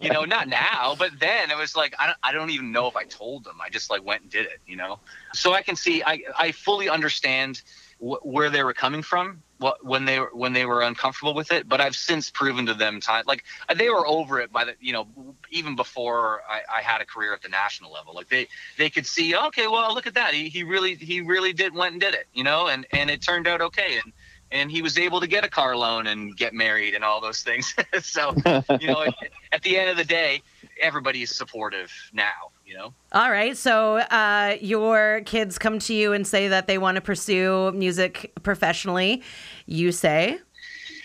[0.02, 2.88] you know, not now, but then it was like I don't, I don't even know
[2.88, 3.58] if I told them.
[3.62, 4.60] I just like went and did it.
[4.66, 5.00] You know,
[5.34, 7.62] so I can see I I fully understand
[8.00, 11.52] wh- where they were coming from what when they were when they were uncomfortable with
[11.52, 13.44] it but i've since proven to them time like
[13.76, 15.08] they were over it by the you know
[15.52, 18.14] even before I, I had a career at the national level.
[18.14, 20.34] Like they they could see okay well look at that.
[20.34, 23.22] He, he really he really did went and did it you know and and it
[23.22, 24.14] turned out okay and
[24.52, 27.42] and he was able to get a car loan and get married and all those
[27.42, 27.76] things.
[28.02, 28.34] So
[28.80, 29.14] you know at,
[29.52, 30.42] at the end of the day
[30.82, 33.56] everybody is supportive now you know All right.
[33.56, 38.34] So uh, your kids come to you and say that they want to pursue music
[38.44, 39.24] professionally.
[39.66, 40.40] You say,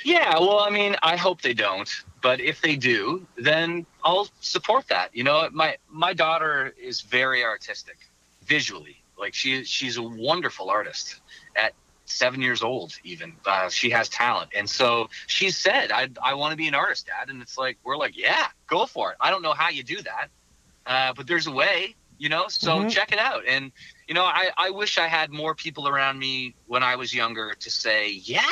[0.05, 1.89] Yeah, well, I mean, I hope they don't,
[2.21, 5.15] but if they do, then I'll support that.
[5.15, 7.99] You know, my my daughter is very artistic,
[8.45, 8.97] visually.
[9.17, 11.21] Like she she's a wonderful artist
[11.55, 11.75] at
[12.07, 12.93] seven years old.
[13.05, 16.75] Even uh, she has talent, and so she said, "I I want to be an
[16.75, 19.69] artist, Dad." And it's like we're like, "Yeah, go for it." I don't know how
[19.69, 20.29] you do that,
[20.87, 21.95] uh, but there's a way.
[22.19, 22.91] You know, so Mhm.
[22.91, 23.43] check it out.
[23.49, 23.73] And
[24.07, 27.55] you know, I I wish I had more people around me when I was younger
[27.55, 28.43] to say, "Yeah."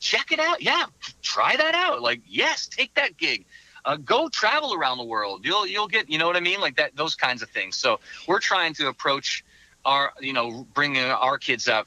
[0.00, 0.60] check it out.
[0.60, 0.84] Yeah,
[1.22, 2.02] try that out.
[2.02, 3.46] Like, yes, take that gig.
[3.84, 5.44] Uh, go travel around the world.
[5.44, 7.76] You'll you'll get you know what I mean, like that those kinds of things.
[7.76, 9.44] So we're trying to approach
[9.84, 11.86] our you know bringing our kids up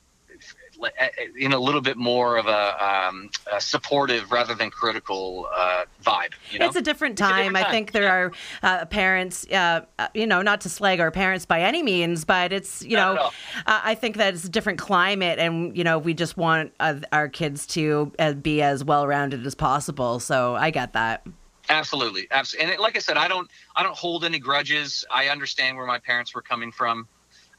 [1.37, 6.33] in a little bit more of a, um, a supportive rather than critical uh, vibe.
[6.51, 6.65] You know?
[6.65, 7.31] It's a different time.
[7.31, 7.65] A different time.
[7.65, 8.31] I think there are
[8.63, 12.53] uh, parents, uh, uh, you know, not to slag our parents by any means, but
[12.53, 13.21] it's, you not know,
[13.65, 16.99] uh, I think that it's a different climate and, you know, we just want uh,
[17.11, 18.11] our kids to
[18.41, 20.19] be as well rounded as possible.
[20.19, 21.25] So I get that.
[21.69, 22.73] Absolutely, absolutely.
[22.73, 25.03] And like I said, I don't, I don't hold any grudges.
[25.11, 27.07] I understand where my parents were coming from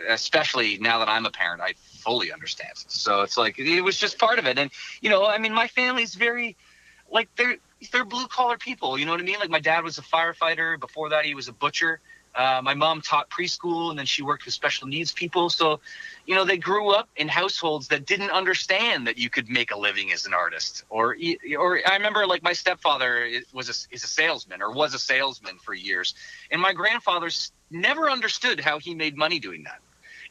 [0.07, 2.73] especially now that I'm a parent, I fully understand.
[2.75, 4.59] So it's like it was just part of it.
[4.59, 6.57] And you know, I mean, my family's very
[7.11, 7.57] like they're
[7.93, 8.99] they're blue collar people.
[8.99, 9.39] You know what I mean?
[9.39, 10.79] Like my dad was a firefighter.
[10.79, 12.01] Before that, he was a butcher.
[12.35, 15.51] Uh, my mom taught preschool, and then she worked with special needs people.
[15.51, 15.81] So,
[16.25, 19.79] you know, they grew up in households that didn't understand that you could make a
[19.79, 20.85] living as an artist.
[20.89, 21.17] Or,
[21.59, 25.59] or I remember like my stepfather was a, is a salesman or was a salesman
[25.59, 26.15] for years,
[26.53, 27.29] and my grandfather
[27.71, 29.81] never understood how he made money doing that.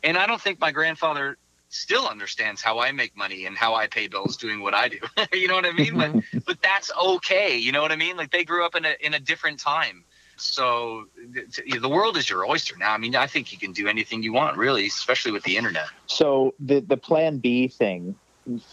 [0.03, 1.38] And I don't think my grandfather
[1.69, 4.99] still understands how I make money and how I pay bills doing what I do.
[5.33, 5.97] you know what I mean?
[5.97, 6.13] but
[6.45, 7.57] but that's okay.
[7.57, 8.17] You know what I mean?
[8.17, 10.03] Like they grew up in a in a different time.
[10.38, 12.93] So the, the world is your oyster now.
[12.93, 15.88] I mean, I think you can do anything you want, really, especially with the internet.
[16.05, 18.15] So the the Plan B thing,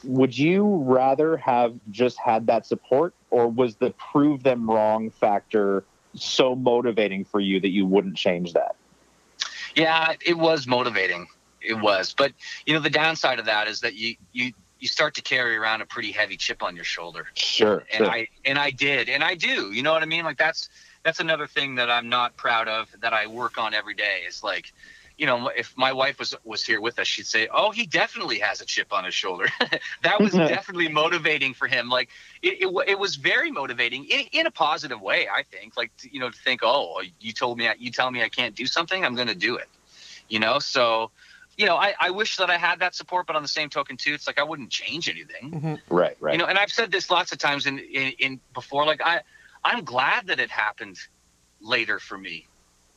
[0.05, 5.85] would you rather have just had that support, or was the prove them wrong factor
[6.15, 8.77] so motivating for you that you wouldn't change that?
[9.75, 11.27] Yeah, it was motivating.
[11.61, 12.33] It was, but
[12.67, 15.81] you know, the downside of that is that you you you start to carry around
[15.81, 17.27] a pretty heavy chip on your shoulder.
[17.35, 17.85] Sure.
[17.91, 18.11] And sure.
[18.11, 19.73] I and I did, and I do.
[19.73, 20.25] You know what I mean?
[20.25, 20.69] Like that's
[21.05, 24.23] that's another thing that I'm not proud of that I work on every day.
[24.29, 24.73] Is like,
[25.17, 28.41] you know, if my wife was was here with us, she'd say, "Oh, he definitely
[28.41, 29.49] has a chip on his shoulder."
[30.03, 31.89] that was definitely motivating for him.
[31.89, 32.09] Like
[32.43, 35.29] it, it, it was very motivating in, in a positive way.
[35.29, 38.29] I think, like you know, to think, "Oh, you told me, you tell me I
[38.29, 39.69] can't do something, I'm going to do it."
[40.29, 41.11] You know, so
[41.57, 43.97] you know, I, I wish that I had that support, but on the same token
[43.97, 45.53] too, it's like I wouldn't change anything.
[45.53, 45.95] Mm-hmm.
[45.95, 46.33] Right, right.
[46.33, 49.21] You know, and I've said this lots of times in, in, in before, like I,
[49.63, 50.99] I'm glad that it happened
[51.61, 52.49] later for me,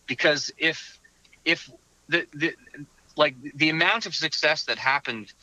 [0.08, 0.99] because if,
[1.45, 1.69] if
[2.09, 2.53] the, the,
[3.15, 5.33] like the amount of success that happened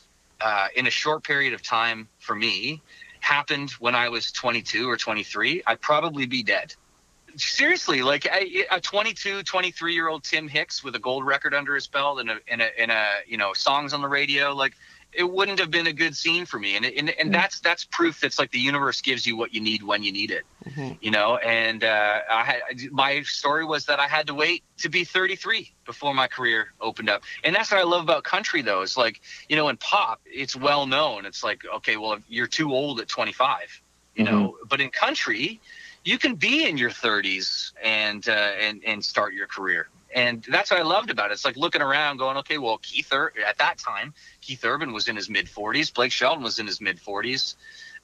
[0.41, 2.81] uh, in a short period of time for me
[3.19, 6.75] happened when I was 22 or 23, I'd probably be dead.
[7.37, 11.75] Seriously, like a, a 22, 23 year old Tim Hicks with a gold record under
[11.75, 14.73] his belt and a, and a, and a, you know, songs on the radio, like
[15.15, 16.75] it wouldn't have been a good scene for me.
[16.75, 17.31] And, and, and mm-hmm.
[17.31, 20.31] that's, that's proof that's like the universe gives you what you need when you need
[20.31, 20.93] it, mm-hmm.
[21.01, 21.37] you know?
[21.37, 25.73] And, uh, I had, my story was that I had to wait to be 33
[25.85, 27.23] before my career opened up.
[27.43, 28.81] And that's what I love about country though.
[28.81, 31.25] It's like, you know, in pop, it's well known.
[31.25, 33.81] It's like, okay, well, you're too old at 25,
[34.15, 34.33] you mm-hmm.
[34.33, 35.59] know, but in country,
[36.05, 39.89] you can be in your 30s and uh, and and start your career.
[40.15, 41.33] And that's what I loved about it.
[41.33, 45.09] It's like looking around, going, okay, well, Keith Ur- at that time, Keith Urban was
[45.09, 47.55] in his mid 40s, Blake Shelton was in his mid 40s.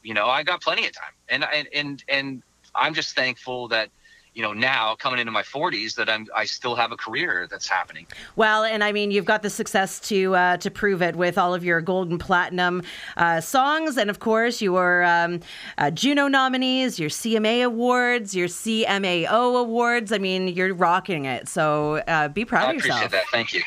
[0.04, 2.44] You know, I got plenty of time, and and and and
[2.76, 3.90] I'm just thankful that
[4.34, 7.68] you know now coming into my 40s that I'm I still have a career that's
[7.68, 8.08] happening.
[8.36, 11.54] Well, and I mean you've got the success to uh, to prove it with all
[11.54, 12.84] of your gold and platinum
[13.18, 15.42] uh, songs, and of course your um,
[15.78, 20.12] uh, Juno nominees, your CMA awards, your CMAO awards.
[20.12, 21.50] I mean you're rocking it.
[21.50, 23.02] So uh, be proud I of yourself.
[23.02, 23.32] I appreciate that.
[23.32, 23.62] Thank you.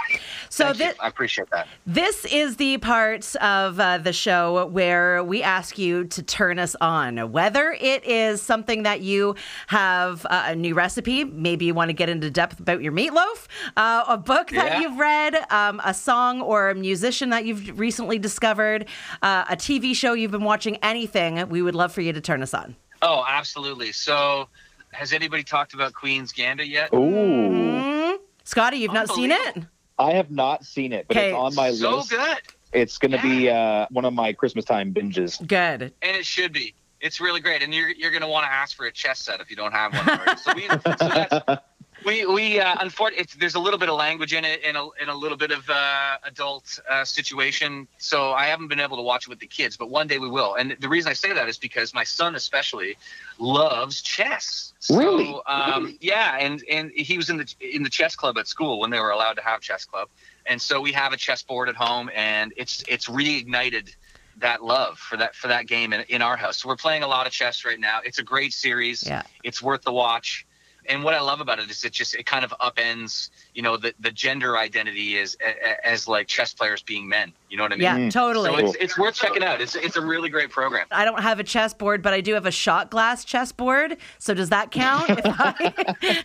[0.49, 1.67] So this, I appreciate that.
[1.85, 6.77] This is the part of uh, the show where we ask you to turn us
[6.81, 9.35] on, whether it is something that you
[9.67, 13.47] have uh, a new recipe, maybe you want to get into depth about your meatloaf,
[13.77, 14.81] uh, a book that yeah.
[14.81, 18.87] you've read, um, a song or a musician that you've recently discovered,
[19.23, 21.47] uh, a TV show you've been watching, anything.
[21.49, 22.77] We would love for you to turn us on.
[23.03, 23.93] Oh, absolutely.
[23.93, 24.49] So,
[24.93, 26.95] has anybody talked about Queen's Gambit yet?
[26.95, 26.99] Ooh.
[26.99, 28.23] Mm-hmm.
[28.45, 29.59] Scotty, you've not seen it?
[29.99, 32.11] I have not seen it, but it's on my so list.
[32.11, 32.39] So good.
[32.73, 33.23] It's going to yeah.
[33.23, 35.45] be uh, one of my Christmas time binges.
[35.47, 35.93] Good.
[36.03, 36.75] And it should be.
[37.05, 37.63] It's really great.
[37.63, 39.73] And you're, you're going to want to ask for a chess set if you don't
[39.73, 40.41] have one already.
[40.41, 41.59] so we, so
[42.07, 45.11] we, we uh, unfortunately, there's a little bit of language in it and a, and
[45.11, 47.87] a little bit of uh, adult uh, situation.
[47.99, 50.31] So I haven't been able to watch it with the kids, but one day we
[50.31, 50.55] will.
[50.55, 52.97] And the reason I say that is because my son, especially,
[53.39, 54.73] loves chess.
[54.79, 55.39] So, really?
[55.47, 55.99] Um, really?
[56.01, 58.99] Yeah, and and he was in the in the chess club at school when they
[58.99, 60.09] were allowed to have chess club,
[60.47, 63.95] and so we have a chess board at home, and it's it's reignited
[64.39, 66.59] that love for that for that game in, in our house.
[66.63, 68.01] So we're playing a lot of chess right now.
[68.05, 69.07] It's a great series.
[69.07, 69.23] Yeah.
[69.43, 70.47] It's worth the watch.
[70.89, 73.77] And what I love about it is it just it kind of upends you know
[73.77, 75.37] the the gender identity is
[75.85, 77.33] as like chess players being men.
[77.49, 77.83] You know what I mean?
[77.83, 78.11] Yeah, mm.
[78.11, 78.51] totally.
[78.51, 79.61] So it's, it's worth checking out.
[79.61, 80.87] It's it's a really great program.
[80.91, 83.97] I don't have a chessboard, but I do have a shot glass chessboard.
[84.19, 85.09] So does that count?
[85.09, 86.23] I...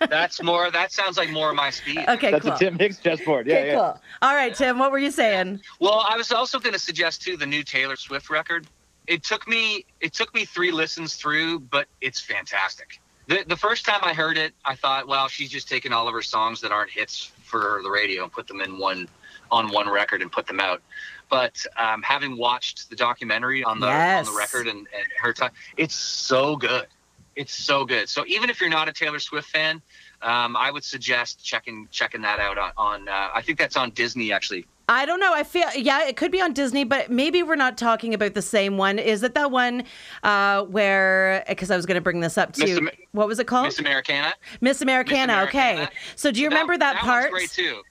[0.08, 0.70] That's more.
[0.70, 2.04] That sounds like more of my speed.
[2.08, 2.54] Okay, That's cool.
[2.54, 3.46] a Tim Hicks chessboard.
[3.46, 3.74] Yeah, okay, yeah.
[3.74, 4.00] Cool.
[4.22, 4.78] All right, Tim.
[4.78, 5.60] What were you saying?
[5.80, 8.66] Well, I was also going to suggest too the new Taylor Swift record.
[9.06, 13.00] It took me it took me three listens through, but it's fantastic.
[13.30, 16.14] The, the first time I heard it, I thought, well, she's just taking all of
[16.14, 19.06] her songs that aren't hits for the radio and put them in one
[19.52, 20.82] on one record and put them out.
[21.28, 24.26] But um, having watched the documentary on the yes.
[24.26, 26.88] on the record and, and her time, it's so good.
[27.36, 28.08] It's so good.
[28.08, 29.80] So even if you're not a Taylor Swift fan,
[30.22, 32.72] um, I would suggest checking checking that out on.
[32.76, 34.66] on uh, I think that's on Disney actually.
[34.90, 35.32] I don't know.
[35.32, 38.42] I feel yeah, it could be on Disney, but maybe we're not talking about the
[38.42, 38.98] same one.
[38.98, 39.84] Is it that one
[40.24, 41.44] uh, where?
[41.48, 42.64] Because I was going to bring this up too.
[42.64, 43.66] Am- what was it called?
[43.66, 44.34] Miss Americana.
[44.60, 45.36] Miss Americana.
[45.36, 45.88] Miss Okay.
[46.16, 47.30] So do you That- remember that, that part?
[47.30, 47.82] One's great too.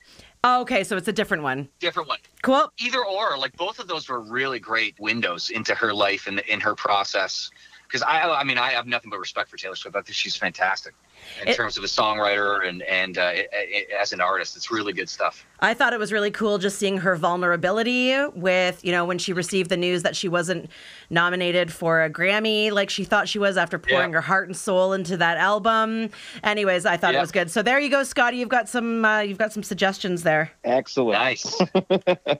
[0.43, 1.67] Oh, okay, so it's a different one.
[1.79, 2.19] Different one.
[2.43, 2.71] Cool.
[2.77, 6.59] Either or, like both of those were really great windows into her life and in
[6.61, 7.49] her process.
[7.89, 9.95] Because I, I mean, I have nothing but respect for Taylor Swift.
[9.97, 10.93] I think she's fantastic
[11.41, 14.55] in It- terms of a songwriter and and uh, i- i- as an artist.
[14.55, 15.43] It's really good stuff.
[15.59, 19.33] I thought it was really cool just seeing her vulnerability with, you know, when she
[19.33, 20.69] received the news that she wasn't
[21.09, 24.15] nominated for a Grammy like she thought she was after pouring Yeah.
[24.17, 26.11] her heart and soul into that album.
[26.43, 27.49] Anyways, I thought it was good.
[27.49, 28.37] So there you go, Scotty.
[28.37, 30.51] You've got some uh, you've got some suggestions there.
[30.63, 31.13] Excellent.
[31.19, 31.59] Nice.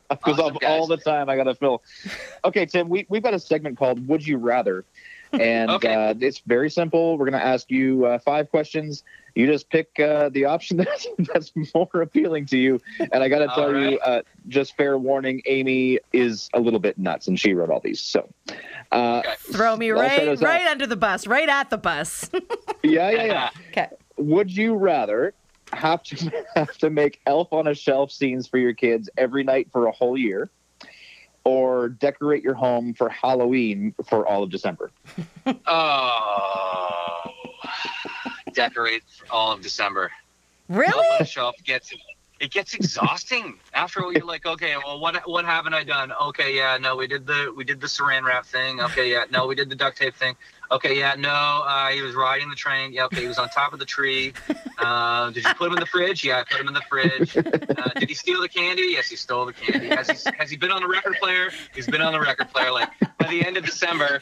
[0.10, 1.82] Because Awesome, all the time I got to fill.
[2.46, 4.84] Okay, Tim, we, we've got a segment called Would You Rather.
[5.34, 5.94] And Okay.
[5.94, 7.18] uh, it's very simple.
[7.18, 9.04] We're going to ask you uh, five questions.
[9.36, 12.80] You just pick uh, the option that's, that's more appealing to you.
[13.12, 14.00] And I got to All tell you, right.
[14.04, 18.02] uh, just fair warning, Amy is a little bit nuts, and she wrote all these.
[18.02, 18.28] So,
[18.92, 19.36] uh, Okay.
[19.52, 20.46] Throw me I'll right us up.
[20.48, 22.30] right under the bus, right at the bus.
[22.84, 23.50] yeah, yeah, yeah.
[23.72, 23.88] okay.
[24.18, 25.34] Would you rather
[25.74, 29.68] have to have to make Elf on a Shelf scenes for your kids every night
[29.72, 30.50] for a whole year,
[31.50, 34.92] or decorate your home for Halloween for all of December?
[35.66, 37.32] Oh,
[38.54, 40.12] decorate all of December.
[40.68, 41.26] Really?
[41.26, 41.92] shelf gets
[42.40, 46.12] it gets exhausting after you're like, okay, well, what what haven't I done?
[46.12, 48.82] Okay, yeah, no, we did the we did the saran wrap thing.
[48.82, 50.36] Okay, yeah, no, we did the duct tape thing.
[50.72, 52.94] Okay, yeah, no, uh, he was riding the train.
[52.94, 54.34] Yeah, okay, he was on top of the tree.
[54.78, 56.24] Uh, did you put him in the fridge?
[56.24, 57.36] Yeah, I put him in the fridge.
[57.38, 58.90] Uh, did he steal the candy?
[58.92, 59.88] Yes, he stole the candy.
[59.88, 61.50] Has he has he been on the record player?
[61.74, 62.72] He's been on the record player.
[62.72, 64.22] Like by the end of December,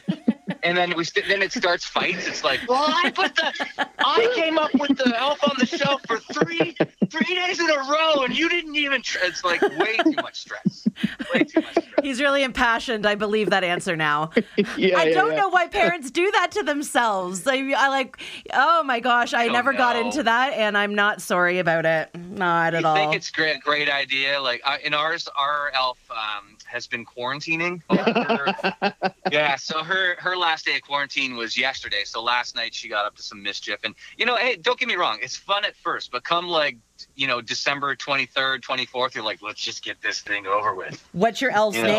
[0.62, 2.26] and then we st- then it starts fights.
[2.26, 6.00] It's like, well, I put the I came up with the elf on the shelf
[6.06, 6.76] for three
[7.10, 9.02] three days in a row, and you didn't even.
[9.02, 10.88] Tr- it's like way too much stress.
[11.34, 11.87] Way too much stress.
[12.02, 13.06] He's really impassioned.
[13.06, 14.30] I believe that answer now.
[14.76, 15.36] yeah, I yeah, don't yeah.
[15.40, 17.46] know why parents do that to themselves.
[17.46, 18.18] I, I like,
[18.52, 22.10] oh my gosh, I don't never got into that, and I'm not sorry about it.
[22.14, 22.94] Not at I all.
[22.96, 24.40] think it's great, great idea.
[24.40, 27.82] Like uh, in ours, our elf um, has been quarantining.
[29.32, 32.02] yeah, so her her last day of quarantine was yesterday.
[32.04, 34.88] So last night she got up to some mischief, and you know, hey, don't get
[34.88, 36.76] me wrong, it's fun at first, but come like
[37.14, 40.74] you know December twenty third, twenty fourth, you're like, let's just get this thing over
[40.74, 41.04] with.
[41.12, 41.88] What's your elf's You know.
[41.88, 41.97] name?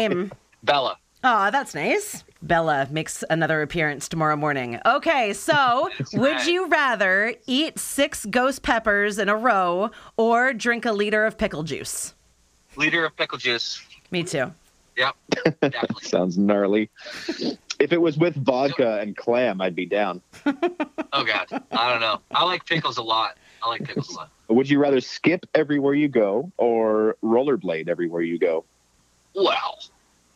[0.63, 0.97] Bella.
[1.23, 2.23] Oh, that's nice.
[2.41, 4.79] Bella makes another appearance tomorrow morning.
[4.85, 10.91] Okay, so would you rather eat six ghost peppers in a row or drink a
[10.93, 12.13] liter of pickle juice?
[12.77, 13.81] Liter of pickle juice.
[14.11, 14.51] Me too.
[14.95, 15.15] Yep,
[15.61, 16.01] definitely.
[16.03, 16.89] Sounds gnarly.
[17.79, 20.21] if it was with vodka and clam, I'd be down.
[21.11, 22.21] Oh god, I don't know.
[22.29, 23.35] I like pickles a lot.
[23.63, 24.29] I like pickles a lot.
[24.47, 28.63] Would you rather skip everywhere you go or rollerblade everywhere you go?
[29.35, 29.79] Well,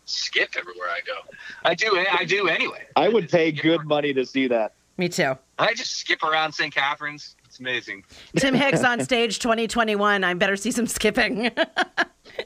[0.06, 1.20] skip everywhere I go.
[1.64, 2.06] I do.
[2.12, 2.84] I do anyway.
[2.96, 4.74] I would just pay good ar- money to see that.
[4.98, 5.36] Me too.
[5.58, 6.74] I just skip around St.
[6.74, 7.36] Catharines.
[7.46, 8.04] It's amazing.
[8.38, 10.24] Tim Hicks on stage 2021.
[10.24, 11.52] I better see some skipping.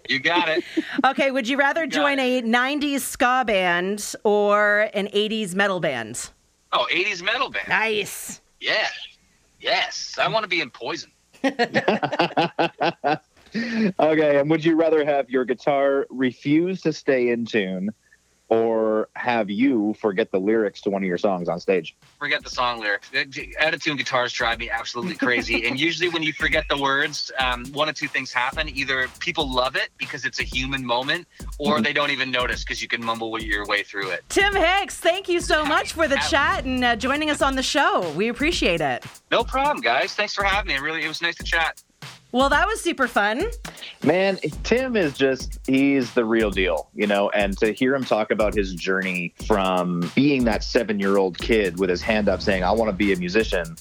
[0.10, 0.66] You got it.
[1.06, 6.30] okay, would you rather got join a 90s ska band or an 80s metal band?
[6.74, 7.70] Oh, 80s metal band.
[7.70, 8.42] Nice.
[8.60, 8.88] Yeah.
[9.62, 10.18] Yes.
[10.20, 11.10] I want to be in Poison.
[14.00, 17.92] Okay, and would you rather have your guitar refuse to stay in tune
[18.50, 21.96] or have you forget the lyrics to one of your songs on stage?
[22.18, 23.10] Forget the song lyrics.
[23.60, 25.68] Attitude guitars drive me absolutely crazy.
[25.68, 29.54] and usually, when you forget the words, um, one of two things happen: either people
[29.54, 31.28] love it because it's a human moment,
[31.60, 34.24] or they don't even notice because you can mumble your way through it.
[34.30, 37.64] Tim Hicks, thank you so much for the chat and uh, joining us on the
[37.64, 38.12] show.
[38.14, 39.04] We appreciate it.
[39.30, 40.14] No problem, guys.
[40.14, 40.76] Thanks for having me.
[40.76, 41.84] It really, it was nice to chat.
[42.32, 43.44] Well, that was super fun.
[44.04, 48.32] Man, Tim is just, he's the real deal, you know, and to hear him talk
[48.32, 52.64] about his journey from being that seven year old kid with his hand up saying,
[52.64, 53.78] I want to be a musician,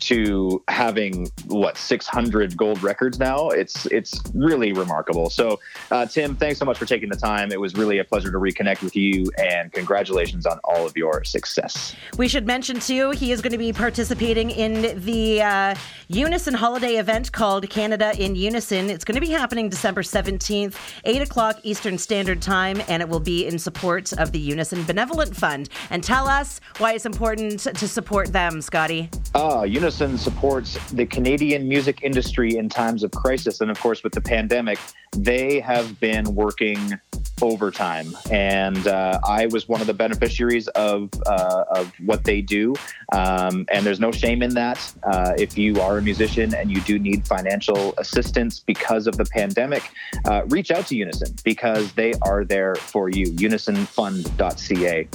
[0.00, 3.48] to having what 600 gold records now.
[3.50, 5.30] It's it's really remarkable.
[5.30, 7.52] So, uh, Tim, thanks so much for taking the time.
[7.52, 11.24] It was really a pleasure to reconnect with you, and congratulations on all of your
[11.24, 11.94] success.
[12.16, 15.74] We should mention too, he is going to be participating in the uh,
[16.08, 18.90] Unison holiday event called Canada in Unison.
[18.90, 20.74] It's going to be happening December 17th,
[21.04, 25.36] 8 o'clock Eastern Standard Time, and it will be in support of the Unison Benevolent
[25.36, 25.68] Fund.
[25.90, 29.10] And tell us why it's important to support them, Scotty.
[29.34, 33.60] Uh, Unison supports the Canadian music industry in times of crisis.
[33.60, 34.78] And of course, with the pandemic,
[35.16, 36.98] they have been working
[37.42, 38.16] overtime.
[38.30, 42.74] And uh, I was one of the beneficiaries of, uh, of what they do.
[43.12, 44.78] Um, and there's no shame in that.
[45.02, 49.24] Uh, if you are a musician and you do need financial assistance because of the
[49.24, 49.90] pandemic,
[50.26, 53.26] uh, reach out to Unison because they are there for you.
[53.26, 55.08] UnisonFund.ca.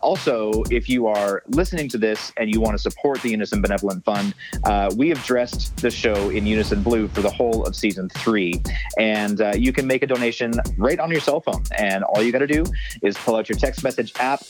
[0.00, 4.04] Also, if you are listening to this and you want to support the Unison Benevolent
[4.04, 4.34] Fund,
[4.64, 8.62] uh, we have dressed the show in Unison Blue for the whole of season three.
[8.98, 11.62] And uh, you can make a donation right on your cell phone.
[11.76, 12.64] And all you got to do
[13.02, 14.42] is pull out your text message app,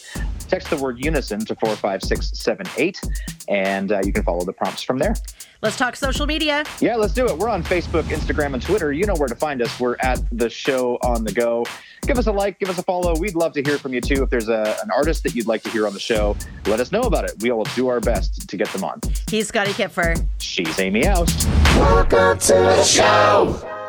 [0.49, 3.01] text the word Unison to 45678,
[3.49, 5.15] and uh, you can follow the prompts from there.
[5.63, 6.65] Let's talk social media.
[6.81, 7.37] Yeah, let's do it.
[7.37, 8.93] We're on Facebook, Instagram, and Twitter.
[8.93, 9.79] You know where to find us.
[9.79, 11.67] We're at the show on the go.
[12.07, 13.15] Give us a like, give us a follow.
[13.19, 14.23] We'd love to hear from you too.
[14.23, 16.35] If there's a, an artist that you'd like to hear on the show,
[16.67, 17.35] let us know about it.
[17.41, 19.01] We will do our best to get them on.
[19.29, 20.27] He's Scotty Kipfer.
[20.39, 21.47] She's Amy Aust.
[21.77, 23.80] Welcome to the show.